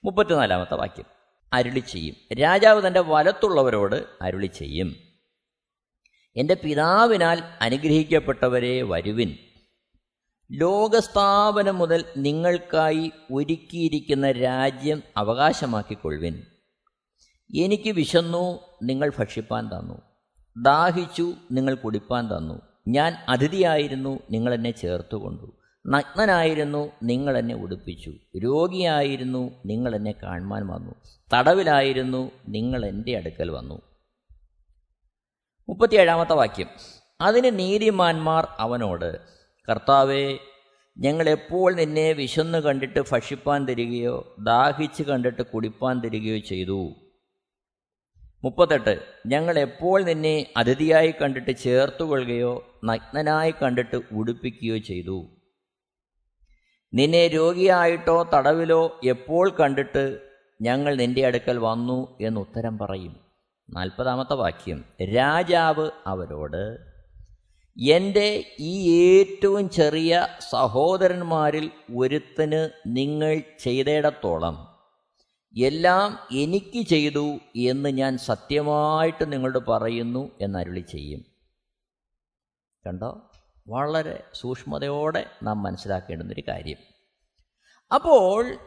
മുപ്പത്തിനാലാമത്തെ 0.05 0.75
വാക്യം. 0.75 1.05
അരുളി 1.53 1.79
ചെയ്യും. 1.79 2.15
രാജാവ് 2.35 2.87
തന്റെ 2.87 2.99
വലത്തുള്ളവരോട് 2.99 4.03
അരുളി 4.21 4.47
ചെയ്യും. 4.47 4.95
എന്റെ 6.35 6.53
പിതാവിനാൽ 6.53 7.43
അനുഗ്രഹിക്കപ്പെട്ടവരെ 7.61 8.81
വരുവിൻ. 8.81 9.37
ലോകസ്ഥാപനം 10.51 11.77
മുതൽ 11.77 12.05
നിങ്ങൾക്കായി 12.17 13.11
ഒരുക്കിയിരിക്കുന്ന 13.33 14.31
രാജ്യം 14.31 15.03
അവകാശമാക്കിക്കൊള്ളുവിൻ. 15.17 16.43
എനിക്ക് 17.55 17.89
വിശന്നു 17.89 18.59
നിങ്ങൾ 18.83 19.11
ഭക്ഷിപ്പാൻ 19.19 19.67
തന്നു. 19.67 20.01
ദാഹിച്ചു 20.61 21.33
നിങ്ങൾ 21.51 21.75
കുടിപ്പാൻ 21.75 22.37
തന്നു. 22.37 22.70
ഞാൻ 22.87 23.15
അതിഥിയായിരുന്നു 23.29 24.19
നിങ്ങൾ 24.31 24.53
എന്നെ 24.53 24.71
ചേർത്തുകൊണ്ടു. 24.71 25.57
നഗ്നനായിരുന്നു 25.87 26.91
നിങ്ങൾ 27.03 27.37
എന്നെ 27.37 27.55
ഉടുപ്പിച്ചു. 27.55 28.13
രോഗിയായിരുന്നു 28.37 29.51
നിങ്ങൾ 29.65 29.95
എന്നെ 29.95 30.11
കാണുവാൻ 30.23 30.67
വന്നു. 30.67 30.95
തടവിലായിരുന്നു 31.33 32.31
നിങ്ങൾ 32.49 32.85
എന്റെ 32.85 33.17
അടുക്കൽ 33.17 33.51
വന്നു. 33.51 33.81
മുപ്പത്തിയേഴാമത്തെ 35.69 36.33
വാക്യം. 36.33 36.67
അതിന് 37.21 37.59
നീതിമാന്മാർ 37.59 38.47
അവനോട് 38.59 39.19
കർത്താവേ 39.69 40.37
ഞങ്ങൾ 40.97 41.29
എപ്പോൾ 41.29 41.73
നിന്നെ 41.73 42.11
വിശന്നു 42.11 42.57
കണ്ടിട്ട് 42.57 42.99
ഭക്ഷിപ്പാൻ 43.11 43.65
തരികയോ 43.65 44.35
ദാഹിച്ച് 44.39 45.03
കണ്ടിട്ട് 45.03 45.41
കുടിപ്പാൻ 45.41 45.99
തരികയോ 45.99 46.37
ചെയ്തു. 46.37 46.93
മുപ്പത്തെട്ട്. 48.43 48.99
ഞങ്ങൾ 49.27 49.59
എപ്പോൾ 49.59 50.03
നിന്നെ 50.03 50.53
അതിഥിയായി 50.57 51.13
കണ്ടിട്ട് 51.21 51.57
ചേർത്തുകൊള്ളുകയോ 51.57 52.79
നഗ്നനായി 52.85 53.53
കണ്ടിട്ട് 53.61 54.01
ഉടുപ്പിക്കുകയോ 54.11 54.77
ചെയ്തു. 54.77 55.25
നിന്നെ 56.93 57.27
രോഗിയായിട്ടോ 57.27 58.29
തടവിലോ 58.33 58.99
എപ്പോൾ 59.03 59.55
കണ്ടിട്ട് 59.59 60.19
ഞങ്ങൾ 60.61 60.95
നിന്റെ 60.95 61.25
അടുക്കൽ 61.25 61.57
വന്നു 61.57 62.17
എന്ന് 62.21 62.39
ഉത്തരം 62.41 62.77
പറയും. 62.77 63.15
നാൽപ്പതാമത്തെ 63.69 64.33
വാക്യം. 64.33 64.83
രാജാവ് 65.15 65.89
അവരോട് 66.07 66.91
എന്റെ 67.81 68.45
ഈ 68.59 68.91
ഏറ്റവും 69.01 69.69
ചെറിയ 69.69 70.27
സഹോദരന്മാരിൽ 70.49 71.71
ഒരുത്തന് 71.95 72.69
നിങ്ങൾ 72.87 73.41
ചെയ്തേടത്തോളം 73.59 74.70
എല്ലാം 75.59 76.19
എനിക്ക് 76.31 76.81
ചെയ്തു 76.81 77.37
എന്ന് 77.55 77.89
ഞാൻ 77.89 78.17
സത്യമായിട്ട് 78.17 79.31
നിങ്ങളോട് 79.31 79.57
പറയുന്നു 79.57 80.31
എന്നരുളി 80.41 80.79
ചെയ്യും. 80.79 81.25
കണ്ടോ? 82.87 83.31
വളരെ 83.67 84.23
സൂക്ഷ്മതയോടെ 84.33 85.25
നാം 85.43 85.63
മനസ്സിലാക്കേണ്ടുന്നൊരു 85.63 86.43
കാര്യം. 86.47 86.77
അപ്പോൾ 87.93 88.57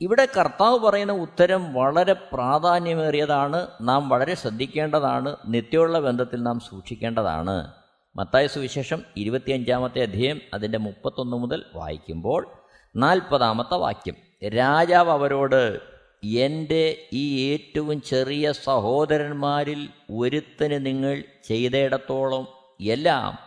ഇവിടെ 0.00 0.28
കർത്താവ് 0.36 0.78
പറയുന്ന 0.78 1.12
ഉത്തരം 1.12 1.74
വളരെ 1.74 2.12
പ്രാധാന്യമേറിയതാണ് 2.12 3.66
നാം 3.80 4.08
വളരെ 4.08 4.34
ശ്രദ്ധിക്കേണ്ടതാണ് 4.34 5.36
നിത്യമുള്ള 5.46 6.00
ബന്ധത്തിൽ 6.00 6.42
നാം 6.42 6.60
സൂക്ഷിക്കേണ്ടതാണ്. 6.60 7.72
മത്തായ 8.16 8.46
സുവിശേഷം 8.46 9.02
ഇരുപത്തിയഞ്ചാമത്തെ 9.16 10.02
അധ്യയം 10.02 10.40
അതിന്റെ 10.54 10.78
മുപ്പത്തൊന്ന് 10.78 11.36
മുതൽ 11.36 11.64
വായിക്കുമ്പോൾ 11.74 12.48
നാൽപ്പതാമത്തെ 12.96 13.74
വാക്യം. 13.74 14.48
രാജാവ് 14.48 15.10
അവരോട് 15.10 15.93
എന്റെ 16.24 17.08
ഈ 17.12 17.52
ഏറ്റവും 17.52 18.02
ചെറിയ 18.02 18.52
സഹോദരന്മാരിൽ 18.52 19.88
ഒരുത്തന് 20.10 20.86
നിങ്ങൾ 20.86 21.24
ചെയ്തയിടത്തോളം 21.44 22.48
എല്ലാം 22.80 23.38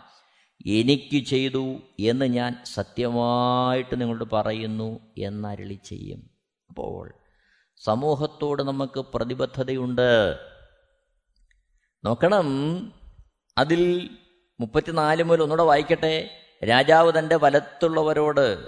എനിക്ക് 0.67 1.25
ചെയ്തു 1.25 1.77
എന്ന് 1.99 2.25
ഞാൻ 2.25 2.55
സത്യമായിട്ട് 2.65 4.01
നിങ്ങളോട് 4.01 4.23
പറയുന്നു 4.33 4.99
എന്നരളി 5.17 5.79
ചെയ്യും. 5.85 6.29
അപ്പോൾ 6.69 7.13
സമൂഹത്തോട് 7.77 8.63
നമുക്ക് 8.63 8.99
പ്രതിബദ്ധതയുണ്ട്. 8.99 10.37
നോക്കണം 12.05 12.47
അതിൽ 13.57 14.09
മുപ്പത്തിനാല് 14.59 15.23
മുതൽ 15.23 15.41
ഒന്നുകൂടെ 15.41 15.63
വായിക്കട്ടെ. 15.63 16.29
രാജാവ് 16.63 17.19
തന്റെ 17.19 17.35
വലത്തുള്ളവരോട് 17.35 18.67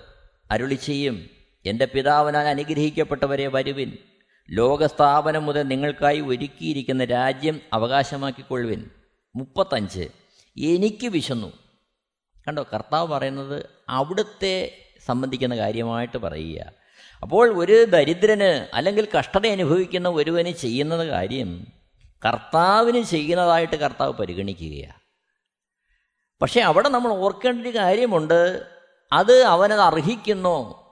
അരുളി 0.51 0.75
ചെയ്യും. 0.75 1.38
എന്റെ 1.65 1.85
പിതാവിനാൽ 1.85 2.45
അനുഗ്രഹിക്കപ്പെട്ടവരെ 2.45 3.47
വരുവിൻ. 3.47 3.97
ലോകസ്ഥാപനം 4.49 5.45
മുതൽ 5.45 5.61
നിങ്ങൾക്കായി 5.61 6.19
ഒരുക്കിയിരിക്കുന്ന 6.19 7.05
രാജ്യം 7.05 7.61
അവകാശമാക്കിക്കൊള്ളുവിൻ. 7.73 8.89
മുപ്പത്തഞ്ച്. 9.35 10.09
എനിക്ക് 10.57 11.07
വിശന്നു. 11.07 11.53
കണ്ടോ 12.47 12.65
കർത്താവ് 12.73 13.07
പറയുന്നത് 13.07 13.65
അവിടുത്തെ 13.89 14.85
സംബന്ധിക്കുന്ന 15.05 15.57
കാര്യമായിട്ട് 15.57 16.17
പറയുക. 16.17 16.71
അപ്പോൾ 17.21 17.57
ഒരു 17.57 17.85
ദരിദ്രന് 17.85 18.75
അല്ലെങ്കിൽ 18.75 19.07
കഷ്ടത 19.17 19.47
അനുഭവിക്കുന്ന 19.47 20.09
ഒരുവന് 20.09 20.49
ചെയ്യുന്നത് 20.49 21.07
കാര്യം 21.07 21.67
കർത്താവിന് 22.25 23.03
ചെയ്യുന്നതായിട്ട് 23.03 23.75
കർത്താവ് 23.75 24.13
പരിഗണിക്കുകയാണ് 24.13 24.99
പക്ഷേ 26.41 26.61
അവിടെ 26.61 26.89
നമ്മൾ 26.89 27.11
ഓർക്കേണ്ട 27.11 27.67
ഒരു 27.67 27.77
കാര്യമുണ്ട്. 27.77 28.63
അത് 29.13 29.43
അവനത് 29.43 29.79
അർഹിക്കുന്നോ. 29.79 30.85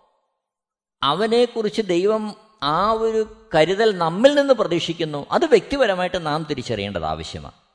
അവനെക്കുറിച്ച് 1.04 1.82
ദൈവം 1.82 2.36
ആ 2.64 2.92
ഒരു 2.92 3.48
കരുതൽ 3.56 3.98
നമ്മിൽ 3.98 4.36
നിന്ന് 4.36 4.54
പ്രതീക്ഷിക്കുന്നു. 4.54 5.26
അത് 5.32 5.46
വ്യക്തിപരമായിട്ട് 5.46 6.26
നാം 6.26 6.48
തിരിച്ചറിയേണ്ടത് 6.50 7.06
ആവശ്യമാണ് 7.06 7.68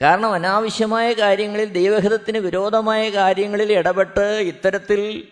കാരണം 0.00 0.34
അനാവശ്യമായ 0.34 1.12
കാര്യങ്ങളിൽ 1.12 1.64
ദൈവഹിതത്തിന് 1.64 2.38
വിരോധമായ 2.38 3.08
കാര്യങ്ങളിൽ 3.08 3.72
ഇടപെട്ട് 3.72 4.20
ഇത്തരത്തിൽ 4.20 5.28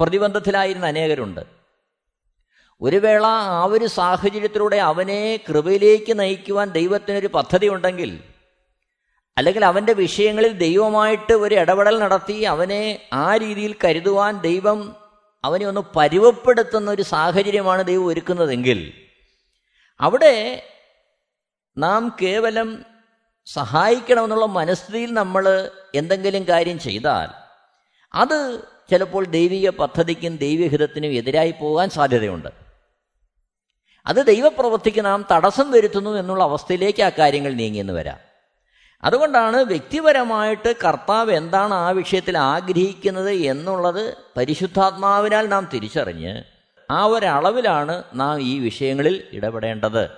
പ്രതിബന്ധത്തിലായിരുന്ന 0.00 0.86
അനേകരുണ്ട്. 0.86 1.40
ഒരു 2.80 2.96
വേള 2.96 3.26
ആ 3.26 3.64
ഒരു 3.64 3.86
സാഹചര്യത്തിലൂടെ 3.86 4.76
അവനെ 4.76 5.40
കൃപയിലേക്ക് 5.48 6.18
നയിക്കുവാൻ 6.18 6.70
ദൈവത്തിനൊരു 6.70 7.26
പദ്ധതി 7.26 7.66
ഉണ്ടെങ്കിൽ 7.66 8.22
അല്ലെങ്കിൽ 9.38 9.64
അവന്റെ 9.64 9.92
വിഷയങ്ങളിൽ 9.92 10.52
ദൈവമായിട്ട് 10.52 11.32
ഒരു 11.32 11.54
ഇടപെടൽ 11.54 11.98
നടത്തി 11.98 12.32
അവനെ 12.32 13.08
ആ 13.12 13.36
രീതിയിൽ 13.36 13.74
കരുതുവാൻ 13.84 14.40
ദൈവം 14.40 15.03
അവനെ 15.44 15.66
ഒന്ന് 15.66 15.80
പരുവപ്പെടുത്തുന്ന 15.96 16.90
ഒരു 16.90 17.02
സാഹചര്യമാണ് 17.02 17.84
ദൈവം 17.84 18.06
ഒരുക്കുന്നതെങ്കിൽ 18.06 18.92
അവിടെ 20.00 20.62
നാം 21.78 22.16
കേവലം 22.22 22.84
സഹായിക്കണമെന്നുള്ള 23.46 24.46
മനസ്ഥിതിയിൽ 24.46 25.12
നമ്മൾ 25.12 25.70
എന്തെങ്കിലും 25.94 26.48
കാര്യം 26.48 26.78
ചെയ്താൽ 26.78 27.28
അത് 28.14 28.60
ചിലപ്പോൾ 28.90 29.24
ദൈവിക 29.24 29.70
പദ്ധതിക്കും 29.70 30.36
ദൈവഹിതത്തിനും 30.36 31.08
എതിരായി 31.08 31.54
പോകാൻ 31.60 31.90
സാധ്യതയുണ്ട്. 31.90 32.48
അത് 34.06 34.26
ദൈവപ്രവൃത്തിക്ക് 34.26 35.04
നാം 35.04 35.26
തടസ്സം 35.32 35.70
വരുത്തുന്നു 35.70 36.10
എന്നുള്ള 36.10 36.44
അവസ്ഥയിലേക്ക് 36.44 37.02
ആ 37.02 37.10
കാര്യങ്ങൾ 37.18 37.52
നീങ്ങിയെന്ന് 37.52 37.92
വരാം. 37.92 38.33
അതുകൊണ്ടാണ് 39.04 39.56
വ്യക്തിപരമായിട്ട് 39.56 40.74
കർത്താവ് 40.84 41.32
എന്താണ് 41.32 41.74
ആ 41.74 41.90
വിഷയത്തിൽ 41.90 42.38
ആഗ്രഹിക്കുന്നത് 42.38 43.30
എന്നുള്ളത് 43.30 44.16
പരിശുദ്ധാത്മാവിനാൽ 44.36 45.48
നാം 45.48 45.68
തിരിച്ചറിഞ്ഞ് 45.74 46.42
ആ 46.90 47.04
ഒരളവിലാണ് 47.04 48.02
നാം 48.14 48.40
ഈ 48.40 48.58
വിഷയങ്ങളിൽ 48.58 49.24
ഇടപെടേണ്ടത്. 49.32 50.10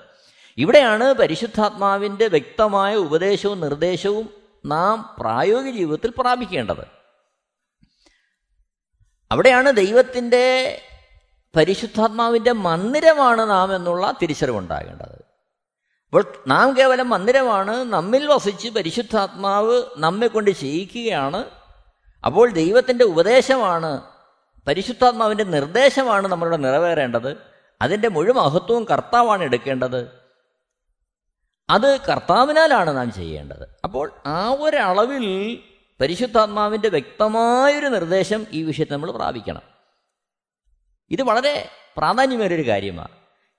ഇവിടെയാണ് 0.58 1.12
പരിശുദ്ധാത്മാവിന്റെ 1.12 2.26
വ്യക്തമായ 2.26 2.94
ഉപദേശവും 2.96 3.60
നിർദ്ദേശവും 3.60 4.28
നാം 4.66 5.16
പ്രായോഗിക 5.18 5.74
ജീവിതത്തിൽ 5.74 6.12
പ്രാപിക്കേണ്ടത്. 6.18 6.86
അവിടെയാണ് 9.32 9.72
ദൈവത്തിന്റെ 9.72 10.80
പരിശുദ്ധാത്മാവിന്റെ 11.56 12.52
മന്ദിരമാണ് 12.52 13.50
നാം 13.50 13.76
എന്നുള്ള 13.76 14.14
തിരിച്ചറിവുണ്ടാകേണ്ടത്. 14.22 15.25
അപ്പോൾ 16.06 16.24
നാം 16.46 16.76
കേവലം 16.76 17.10
മന്ദിരമാണ് 17.10 17.84
നമ്മിൽ 17.84 18.26
വസിച്ച് 18.26 18.68
പരിശുദ്ധാത്മാവ് 18.68 19.82
നമ്മെ 19.96 20.26
കൊണ്ട് 20.26 20.50
ചെയ്യിക്കുകയാണ്. 20.50 21.44
അപ്പോൾ 22.26 22.50
ദൈവത്തിന്റെ 22.50 23.04
ഉപദേശമാണ് 23.04 24.02
പരിശുദ്ധാത്മാവിന്റെ 24.66 25.44
നിർദ്ദേശമാണ് 25.44 26.28
നമ്മളുടെ 26.28 26.56
നിറവേറേണ്ടത്. 26.56 27.36
അതിന്റെ 27.82 28.08
മുഴുവൻ 28.08 28.36
മഹത്വവും 28.36 28.84
കർത്താവാണ് 28.84 29.42
എടുക്കേണ്ടത്. 29.42 30.10
അത് 31.70 32.00
കർത്താവിനാലാണ് 32.00 32.96
നാം 32.96 33.12
ചെയ്യേണ്ടത്. 33.12 33.68
അപ്പോൾ 33.84 34.12
ആ 34.26 34.56
ഒരളവിൽ 34.60 35.62
പരിശുദ്ധാത്മാവിന്റെ 36.00 36.88
വ്യക്തമായൊരു 36.88 37.86
നിർദ്ദേശം 37.86 38.46
ഈ 38.50 38.62
വിഷയത്തിൽ 38.62 38.92
നമ്മൾ 38.92 39.10
പ്രാപിക്കണം. 39.10 39.62
ഇത് 41.10 41.22
വളരെ 41.22 41.68
പ്രാധാന്യമേറിയൊരു 41.96 42.68
കാര്യമാണ്. 42.68 43.08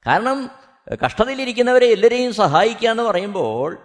കാരണം 0.07 0.66
കഷ്ടതയിലിരിക്കുന്നവരെ 0.95 1.87
എല്ലാവരെയും 1.87 2.33
സഹായിക്കുക 2.33 2.89
എന്ന് 2.89 3.03
പറയുമ്പോൾ 3.03 3.77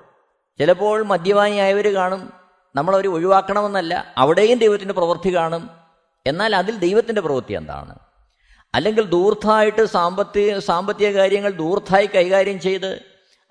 ചിലപ്പോൾ 0.59 1.03
മദ്യപാനിയായവർ 1.03 1.95
കാണും 1.95 2.33
നമ്മളവർ 2.75 3.07
ഒഴിവാക്കണമെന്നല്ല 3.07 4.15
അവിടെയും 4.17 4.59
ദൈവത്തിന്റെ 4.59 4.95
പ്രവൃത്തി 4.95 5.35
കാണും. 5.35 5.71
എന്നാൽ 6.27 6.57
അതിൽ 6.57 6.77
ദൈവത്തിന്റെ 6.77 7.21
പ്രവൃത്തി 7.21 7.53
എന്താണ്? 7.53 7.99
അല്ലെങ്കിൽ 8.75 9.05
ദൂർത്തായിട്ട് 9.05 9.85
സാമ്പത്തിക 9.85 10.59
സാമ്പത്തിക 10.59 11.09
കാര്യങ്ങൾ 11.09 11.51
ദൂർത്തായി 11.51 12.07
കൈകാര്യം 12.07 12.61
ചെയ്ത് 12.61 13.03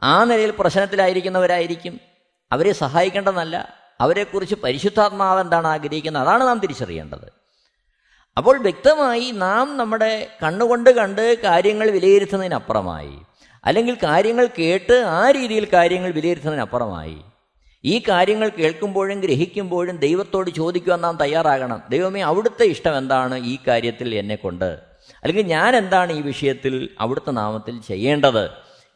ആ 0.04 0.24
നിലയിൽ 0.24 0.54
പ്രശ്നത്തിലായിരിക്കുന്നവരായിരിക്കും. 0.60 2.00
അവരെ 2.52 2.72
സഹായിക്കേണ്ടതല്ല 2.72 3.74
അവരെക്കുറിച്ച് 4.02 4.56
പരിശുദ്ധാത്മാവ് 4.56 5.42
എന്താണ് 5.42 5.68
ആഗ്രഹിക്കുന്നത്? 5.68 6.24
അതാണ് 6.24 6.48
നാം 6.48 6.60
തിരിച്ചറിയേണ്ടത്. 6.60 7.34
അപ്പോൾ 8.38 8.58
വ്യക്തമായി 8.58 9.32
നാം 9.32 9.78
നമ്മുടെ 9.78 10.38
കണ്ണുകൊണ്ട് 10.44 10.90
കണ്ട് 10.90 11.42
കാര്യങ്ങൾ 11.42 11.90
വിലയിരുത്തുന്നതിനപ്പുറമായി 11.90 13.20
അല്ലെങ്കിൽ 13.65 13.97
കാര്യങ്ങൾ 14.04 14.47
കേട്ട് 14.60 14.93
ആ 14.93 15.32
രീതിയിൽ 15.32 15.67
കാര്യങ്ങൾ 15.74 16.12
വിലയിരുത്തുന്നതിനപ്പുറമായി. 16.12 17.17
ഈ 17.86 18.00
കാര്യങ്ങൾ 18.00 18.50
കേൾക്കുമ്പോഴും 18.50 19.19
ഗ്രഹിക്കുമ്പോഴും 19.19 19.97
ദൈവത്തോട് 19.97 20.50
ചോദിക്കുവാൻ 20.50 21.02
നാം 21.02 21.17
തയ്യാറാകണം. 21.21 21.84
ദൈവമേ 21.89 22.21
അവിടുത്തെ 22.21 22.63
ഇഷ്ടം 22.63 22.97
എന്താണ് 22.97 23.45
ഈ 23.45 23.58
കാര്യത്തിൽ 23.67 24.15
എന്നെ 24.15 24.36
കൊണ്ട്? 24.36 24.80
അല്ലെങ്കിൽ 25.24 25.41
ഞാൻ 25.41 25.76
എന്താണ് 25.76 26.13
ഈ 26.13 26.21
വിഷയത്തിൽ 26.21 26.89
അവിടുത്തെ 27.00 27.32
നാമത്തിൽ 27.32 27.82
ചെയ്യേണ്ടത്? 27.82 28.50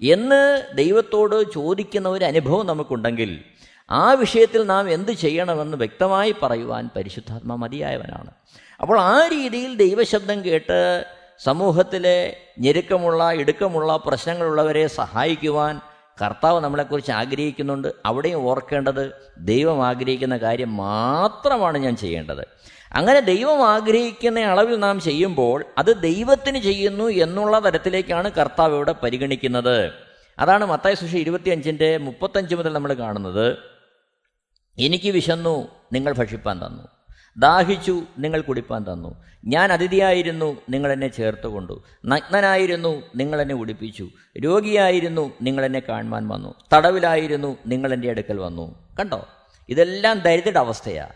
എന്ന് 0.04 0.62
ദൈവത്തോട് 0.76 1.52
ചോദിക്കുന്ന 1.54 2.10
ഒരു 2.10 2.26
അനുഭവം 2.26 2.66
നമുക്കുണ്ടെങ്കിൽ 2.66 3.44
ആ 3.92 4.12
വിഷയത്തിൽ 4.12 4.64
നാം 4.64 4.90
എന്ത് 4.90 5.12
ചെയ്യണമെന്ന് 5.12 5.78
വ്യക്തമായി 5.78 6.36
പറയുവാൻ 6.44 6.90
പരിശുദ്ധാത്മ 6.96 7.56
മതിയായവനാണ്. 7.56 8.32
അപ്പോൾ 8.82 9.00
ആ 9.00 9.28
രീതിയിൽ 9.28 9.76
ദൈവശബ്ദം 9.76 10.44
കേട്ട് 10.44 11.06
സമൂഹത്തിലെ 11.40 12.38
ഞെരുക്കമുള്ള 12.60 13.32
ഇടുക്കമുള്ള 13.32 13.96
പ്രശ്നങ്ങളുള്ളവരെ 14.06 14.88
സഹായിക്കുവാൻ 14.88 15.82
കർത്താവ് 16.22 16.60
നമ്മളെക്കുറിച്ച് 16.60 17.12
ആഗ്രഹിക്കുന്നുണ്ട്. 17.12 17.88
അവിടെയും 18.06 18.44
ഓർക്കേണ്ടത് 18.44 19.14
ദൈവം 19.38 19.88
ആഗ്രഹിക്കുന്ന 19.88 20.38
കാര്യം 20.38 20.78
മാത്രമാണ് 20.78 21.78
ഞാൻ 21.78 21.96
ചെയ്യേണ്ടത്. 21.96 22.48
അങ്ങനെ 22.94 23.20
ദൈവം 23.20 23.68
ആഗ്രഹിക്കുന്ന 23.68 24.40
അളവിൽ 24.40 24.76
നാം 24.76 25.02
ചെയ്യുമ്പോൾ 25.02 25.66
അത് 25.78 26.02
ദൈവത്തിന് 26.02 26.60
ചെയ്യുന്നു 26.60 27.04
എന്നുള്ള 27.04 27.60
തരത്തിലേക്കാണ് 27.60 28.32
കർത്താവ് 28.32 28.76
ഇവിടെ 28.76 28.96
പരിഗണിക്കുന്നത്. 29.04 29.92
അതാണ് 30.40 30.66
മത്തായ 30.66 30.94
സുഷി 30.94 31.18
ഇരുപത്തിയഞ്ചിന്റെ 31.18 31.98
മുപ്പത്തഞ്ച് 31.98 32.56
മുതൽ 32.56 32.74
നമ്മൾ 32.74 32.94
കാണുന്നത്. 32.94 33.58
എനിക്ക് 34.80 35.10
വിശന്നു 35.10 35.68
നിങ്ങൾ 35.94 36.14
ഭക്ഷിപ്പാൻ 36.14 36.68
തന്നു. 36.68 36.88
ദാഹിച്ചു 37.38 38.02
നിങ്ങൾ 38.18 38.42
കുടിപ്പാൻ 38.42 38.84
തന്നു. 38.84 39.24
ഞാൻ 39.46 39.74
അതിഥിയായിരുന്നു 39.74 40.58
നിങ്ങൾ 40.70 40.92
എന്നെ 40.92 41.08
ചേർത്തുകൊണ്ടു. 41.08 41.84
നഗ്നനായിരുന്നു 42.06 43.02
നിങ്ങൾ 43.16 43.42
എന്നെ 43.42 43.56
ഉടിപ്പിച്ചു. 43.56 44.10
രോഗിയായിരുന്നു 44.40 45.32
നിങ്ങൾ 45.42 45.66
എന്നെ 45.66 45.82
കാണുവാൻ 45.90 46.28
വന്നു. 46.28 46.54
തടവിലായിരുന്നു 46.74 47.58
നിങ്ങൾ 47.68 47.94
എന്റെ 47.94 48.10
അടുക്കൽ 48.10 48.38
വന്നു. 48.38 48.96
കണ്ടോ? 49.00 49.28
ഇതെല്ലാം 49.70 50.20
ദരിദ്രയുടെ 50.20 50.60
അവസ്ഥയാണ് 50.60 51.14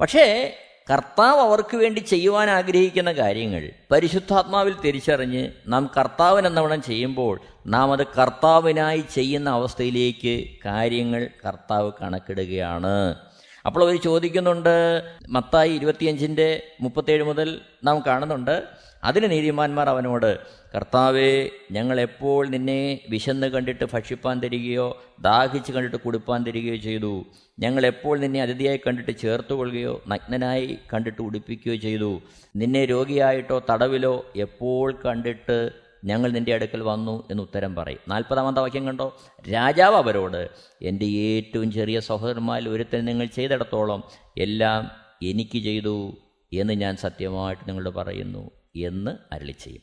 പക്ഷേ 0.00 0.56
കർത്താവ് 0.92 1.40
അവർക്ക് 1.40 1.76
വേണ്ടി 1.76 2.00
ചെയ്യുവാൻ 2.00 2.50
ആഗ്രഹിക്കുന്ന 2.50 3.12
കാര്യങ്ങൾ 3.12 3.70
പരിശുദ്ധാത്മാവിൽ 3.90 4.74
തിരിച്ചറിഞ്ഞ് 4.84 5.48
നാം 5.68 5.90
കർത്താവിനെന്നവണം 5.96 6.82
ചെയ്യുമ്പോൾ 6.82 7.40
നാം 7.66 7.92
അത് 7.92 8.06
കർത്താവിനായി 8.06 9.04
ചെയ്യുന്ന 9.14 9.50
അവസ്ഥയിലേക്ക് 9.50 10.48
കാര്യങ്ങൾ 10.64 11.30
കർത്താവ് 11.46 11.92
കണക്കിടുകയാണ്. 12.02 13.14
അപ്പോൾ 13.66 13.82
അവർ 13.84 13.96
ചോദിക്കുന്നുണ്ട് 14.00 15.02
മത്തായി 15.28 15.70
ഇരുപത്തിയഞ്ചിന്റെ 15.70 16.62
മുപ്പത്തേഴ് 16.80 17.22
മുതൽ 17.22 17.60
നാം 17.84 18.02
കാണുന്നുണ്ട്. 18.06 18.62
അതിന് 19.04 19.30
നീതിമാന്മാർ 19.30 19.88
അവനോട് 19.88 20.38
കർത്താവേ 20.74 21.50
ഞങ്ങൾ 21.70 22.00
എപ്പോൾ 22.00 22.46
നിന്നെ 22.46 23.00
വിശന്ന് 23.08 23.46
കണ്ടിട്ട് 23.46 23.84
ഭക്ഷിപ്പാൻ 23.84 24.40
തരികയോ 24.42 25.02
ദാഹിച്ച് 25.20 25.72
കണ്ടിട്ട് 25.72 25.96
കുടിപ്പാൻ 25.96 26.46
തരികയോ 26.46 26.76
ചെയ്തു? 26.76 27.26
ഞങ്ങൾ 27.58 27.86
എപ്പോൾ 27.86 28.18
നിന്നെ 28.18 28.42
അതിഥിയായി 28.42 28.80
കണ്ടിട്ട് 28.86 29.18
ചേർത്തുകൊള്ളുകയോ 29.18 30.02
നഗ്നനായി 30.08 30.78
കണ്ടിട്ട് 30.94 31.22
ഉടുപ്പിക്കുകയോ 31.22 31.76
ചെയ്തു? 31.76 32.20
നിന്നെ 32.56 32.84
രോഗിയായിട്ടോ 32.84 33.62
തടവിലോ 33.70 34.26
എപ്പോൾ 34.36 34.98
കണ്ടിട്ട് 35.06 35.89
ഞങ്ങൾ 36.04 36.30
നിന്റെ 36.30 36.54
അടുക്കൽ 36.54 36.82
വന്നു 36.82 37.28
എന്ന് 37.30 37.42
ഉത്തരം 37.42 37.74
പറയും. 37.74 37.98
നാൽപ്പതാമത്തെ 38.08 38.60
വാക്യം 38.60 38.86
കണ്ടോ? 38.86 39.16
രാജാവ് 39.52 39.96
അവരോട് 39.96 40.50
എന്റെ 40.82 41.06
ഏറ്റവും 41.06 41.72
ചെറിയ 41.72 42.00
സഹോദരന്മാരിൽ 42.00 42.68
ഒരുത്തൻ 42.68 43.04
നിങ്ങൾ 43.04 43.26
ചെയ്തിടത്തോളം 43.26 44.02
എല്ലാം 44.38 44.90
എനിക്ക് 45.22 45.58
ചെയ്തു 45.58 46.16
എന്ന് 46.52 46.72
ഞാൻ 46.72 46.96
സത്യമായിട്ട് 46.96 47.68
നിങ്ങളോട് 47.68 47.94
പറയുന്നു 47.94 48.50
എന്ന് 48.76 49.34
അരളി 49.34 49.52
ചെയ്യും. 49.52 49.82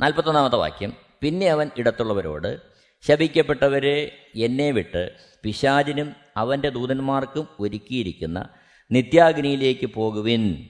നാൽപ്പത്തൊന്നാമത്തെ 0.00 0.56
വാക്യം 0.56 0.92
പിന്നെ 1.20 1.48
അവൻ 1.48 1.70
ഇടത്തുള്ളവരോട് 1.76 2.60
ശപിക്കപ്പെട്ടവരെ 3.00 4.18
എന്നെ 4.34 4.70
വിട്ട് 4.70 5.10
പിശാചിനും 5.44 6.16
അവന്റെ 6.36 6.68
ദൂതന്മാർക്കും 6.68 7.48
ഒരുക്കിയിരിക്കുന്ന 7.60 8.48
നിത്യാഗ്നിയിലേക്ക് 8.90 9.86
പോകുവിൻ. 9.86 10.68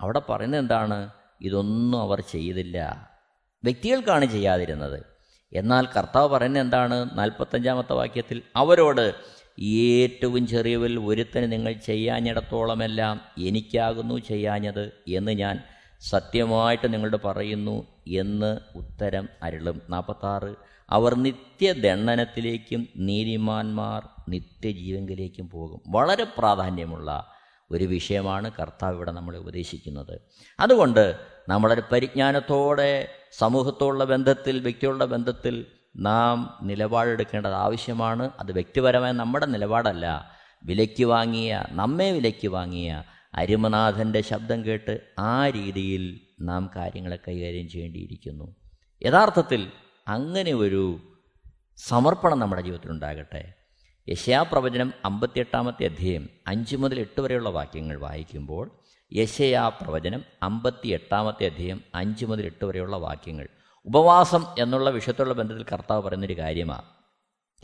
അവിടെ 0.00 0.22
പറയുന്നത് 0.28 0.60
എന്താണ്? 0.60 1.10
ഇതൊന്നും 1.40 2.00
അവർ 2.00 2.20
ചെയ്തില്ല. 2.20 3.09
വ്യക്തികൾക്കാണ് 3.64 4.24
ചെയ്യാതിരുന്നത്. 4.24 5.02
എന്നാൽ 5.52 5.86
കർത്താവ് 5.96 6.28
പറയുന്നത് 6.28 6.62
എന്താണ്? 6.62 7.10
നാൽപ്പത്തഞ്ചാമത്തെ 7.12 7.92
വാക്യത്തിൽ 7.92 8.42
അവരോട് 8.56 9.14
ഏറ്റവും 9.62 10.46
ചെറിയവിൽ 10.46 10.98
ഒരുത്തന് 10.98 11.52
നിങ്ങൾ 11.52 11.72
ചെയ്യാഞ്ഞിടത്തോളമെല്ലാം 11.72 13.20
എനിക്കാകുന്നു 13.38 14.18
ചെയ്യാഞ്ഞത് 14.18 14.92
എന്ന് 15.08 15.32
ഞാൻ 15.32 15.58
സത്യമായിട്ട് 16.00 16.92
നിങ്ങളോട് 16.92 17.16
പറയുന്നു 17.24 17.86
എന്ന് 18.08 18.58
ഉത്തരം 18.76 19.28
അരുളും. 19.42 19.82
നാൽപ്പത്താറ്. 19.90 20.54
അവർ 20.90 21.14
നിത്യദണ്ഡനത്തിലേക്കും 21.14 22.88
നീതിമാന്മാർ 22.96 24.08
നിത്യജീവങ്കിലേക്കും 24.28 25.50
പോകും. 25.50 25.80
വളരെ 25.88 26.26
പ്രാധാന്യമുള്ള 26.38 27.32
ഒരു 27.70 27.84
വിഷയമാണ് 27.84 28.50
കർത്താവ് 28.60 28.96
ഇവിടെ 28.96 29.12
നമ്മളെ 29.12 29.38
ഉപദേശിക്കുന്നത്. 29.38 30.20
അതുകൊണ്ട് 30.60 31.16
നമ്മളൊരു 31.48 31.82
പരിജ്ഞാനത്തോടെ 31.92 33.08
സമൂഹത്തോടുള്ള 33.32 34.04
ബന്ധത്തിൽ 34.04 34.60
വ്യക്തികളുടെ 34.60 35.04
ബന്ധത്തിൽ 35.04 35.66
നാം 35.96 36.58
നിലപാടെടുക്കേണ്ടത് 36.62 37.52
ആവശ്യമാണ്. 37.52 38.30
അത് 38.40 38.52
വ്യക്തിപരമായ 38.52 39.12
നമ്മുടെ 39.12 39.46
നിലപാടല്ല. 39.46 40.30
വിലയ്ക്ക് 40.64 41.04
വാങ്ങിയ 41.04 41.64
നമ്മെ 41.70 42.10
വിലയ്ക്ക് 42.10 42.48
വാങ്ങിയ 42.48 43.02
അരുമനാഥന്റെ 43.34 44.20
ശബ്ദം 44.20 44.64
കേട്ട് 44.64 45.00
ആ 45.18 45.48
രീതിയിൽ 45.48 46.20
നാം 46.40 46.70
കാര്യങ്ങളെ 46.76 47.18
കൈകാര്യം 47.28 47.68
ചെയ്യേണ്ടിയിരിക്കുന്നു. 47.68 48.56
യഥാർത്ഥത്തിൽ 49.06 49.72
അങ്ങനെ 50.08 50.52
ഒരു 50.52 50.98
സമർപ്പണം 51.76 52.38
നമ്മുടെ 52.38 52.62
ജീവിതത്തിൽ 52.62 52.90
ഉണ്ടാകട്ടെ 52.90 53.52
യശയാപ്രവചനം 54.08 54.92
അമ്പത്തിയെട്ടാമത്തെ 55.04 55.84
അധ്യായം 55.84 56.28
അഞ്ച് 56.46 56.76
മുതൽ 56.76 57.00
എട്ട് 57.00 57.20
വരെയുള്ള 57.20 57.48
വാക്യങ്ങൾ 57.48 57.98
വായിക്കുമ്പോൾ 57.98 58.70
യശയാ 59.12 59.68
പ്രവചനം 59.68 60.24
അമ്പത്തി 60.42 60.88
എട്ടാമത്തെ 60.88 61.46
അധ്യായം 61.46 61.84
അഞ്ച് 61.94 62.24
മുതൽ 62.24 62.44
എട്ട് 62.44 62.64
വരെയുള്ള 62.64 62.96
വാക്യങ്ങൾ. 62.96 63.46
ഉപവാസം 63.86 64.46
എന്നുള്ള 64.58 64.90
വിഷയത്തുള്ള 64.90 65.34
ബന്ധത്തിൽ 65.34 65.64
കർത്താവ് 65.72 66.02
പറയുന്നൊരു 66.02 66.38
കാര്യമാണ് 66.38 66.82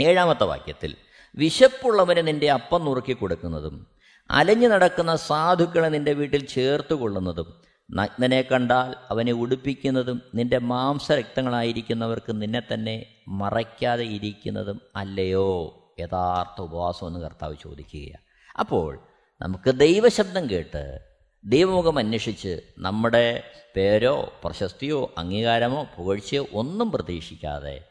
ഏഴാമത്തെ 0.01 0.44
വാക്യത്തിൽ 0.44 0.96
വിശപ്പുള്ളവന് 1.37 2.27
നിന്റെ 2.27 2.51
അപ്പം 2.51 2.85
നുറുക്കി 2.85 3.12
കൊടുക്കുന്നതും 3.12 3.87
അലഞ്ഞു 4.31 4.68
നടക്കുന്ന 4.68 5.16
സാധുക്കളെ 5.16 5.88
നിന്റെ 5.88 6.12
വീട്ടിൽ 6.12 6.46
ചേർത്ത് 6.46 6.94
കൊള്ളുന്നതും 6.94 7.62
നഗ്നനെ 7.90 8.42
കണ്ടാൽ 8.42 8.94
അവനെ 9.11 9.33
ഉടുപ്പിക്കുന്നതും 9.33 10.22
നിന്റെ 10.35 10.59
മാംസരക്തങ്ങളായിരിക്കുന്നവർക്ക് 10.59 12.42
നിന്നെ 12.42 12.62
തന്നെ 12.72 13.07
മറയ്ക്കാതെ 13.29 14.05
ഇരിക്കുന്നതും 14.05 14.81
അല്ലയോ? 14.96 15.49
യഥാർത്ഥ 15.99 16.61
ഉപവാസം 16.61 17.07
എന്ന് 17.07 17.21
കർത്താവ് 17.21 17.57
ചോദിക്കുകയാണ്. 17.63 18.27
അപ്പോൾ 18.59 18.99
നമുക്ക് 19.41 19.71
ദൈവശബ്ദം 19.71 20.51
കേട്ട് 20.51 21.01
ദൈവമുഖം 21.45 21.99
അന്വേഷിച്ച് 21.99 22.61
നമ്മുടെ 22.79 23.43
പേരോ 23.77 24.33
പ്രശസ്തിയോ 24.45 25.15
അംഗീകാരമോ 25.19 25.87
പുകഴ്ചയോ 25.97 26.47
ഒന്നും 26.53 26.93
പ്രതീക്ഷിക്കാതെ 26.93 27.85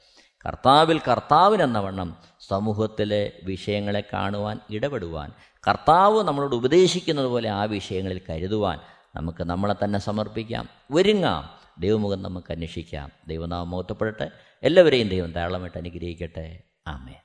കർത്താവിൽ 0.46 1.00
കർത്താവിനെന്ന 1.00 1.80
വണ്ണം 1.80 2.18
സമൂഹത്തിലെ 2.48 3.32
വിഷയങ്ങളെ 3.44 4.04
കാണുവാൻ 4.13 4.60
ഇടപെടുവാൻ 4.70 5.32
കർത്താവ് 5.68 6.24
നമ്മളോട് 6.24 6.56
ഉപദേശിക്കുന്നത് 6.56 7.26
പോലെ 7.26 7.50
ആ 7.50 7.63
വിഷയങ്ങളിൽ 7.63 8.22
കരുതുവാൻ 8.30 8.80
നമുക്ക് 9.15 9.44
നമ്മളെ 9.44 9.76
തന്നെ 9.84 10.00
സമർപ്പിക്കാം. 10.00 10.70
ഒരുങ്ങാം. 10.91 11.50
ദൈവമുഖം 11.80 12.22
നമുക്ക് 12.22 12.52
അന്വേഷിക്കാം. 12.52 13.12
ദൈവനാമം 13.28 13.70
മുഖത്തപ്പെടട്ടെ 13.70 14.32
എല്ലാവരെയും 14.63 15.08
ദൈവം 15.08 15.32
ധാരാളമായിട്ട് 15.32 15.78
അനുഗ്രഹിക്കട്ടെ. 15.78 16.63
ആമേ 16.88 17.25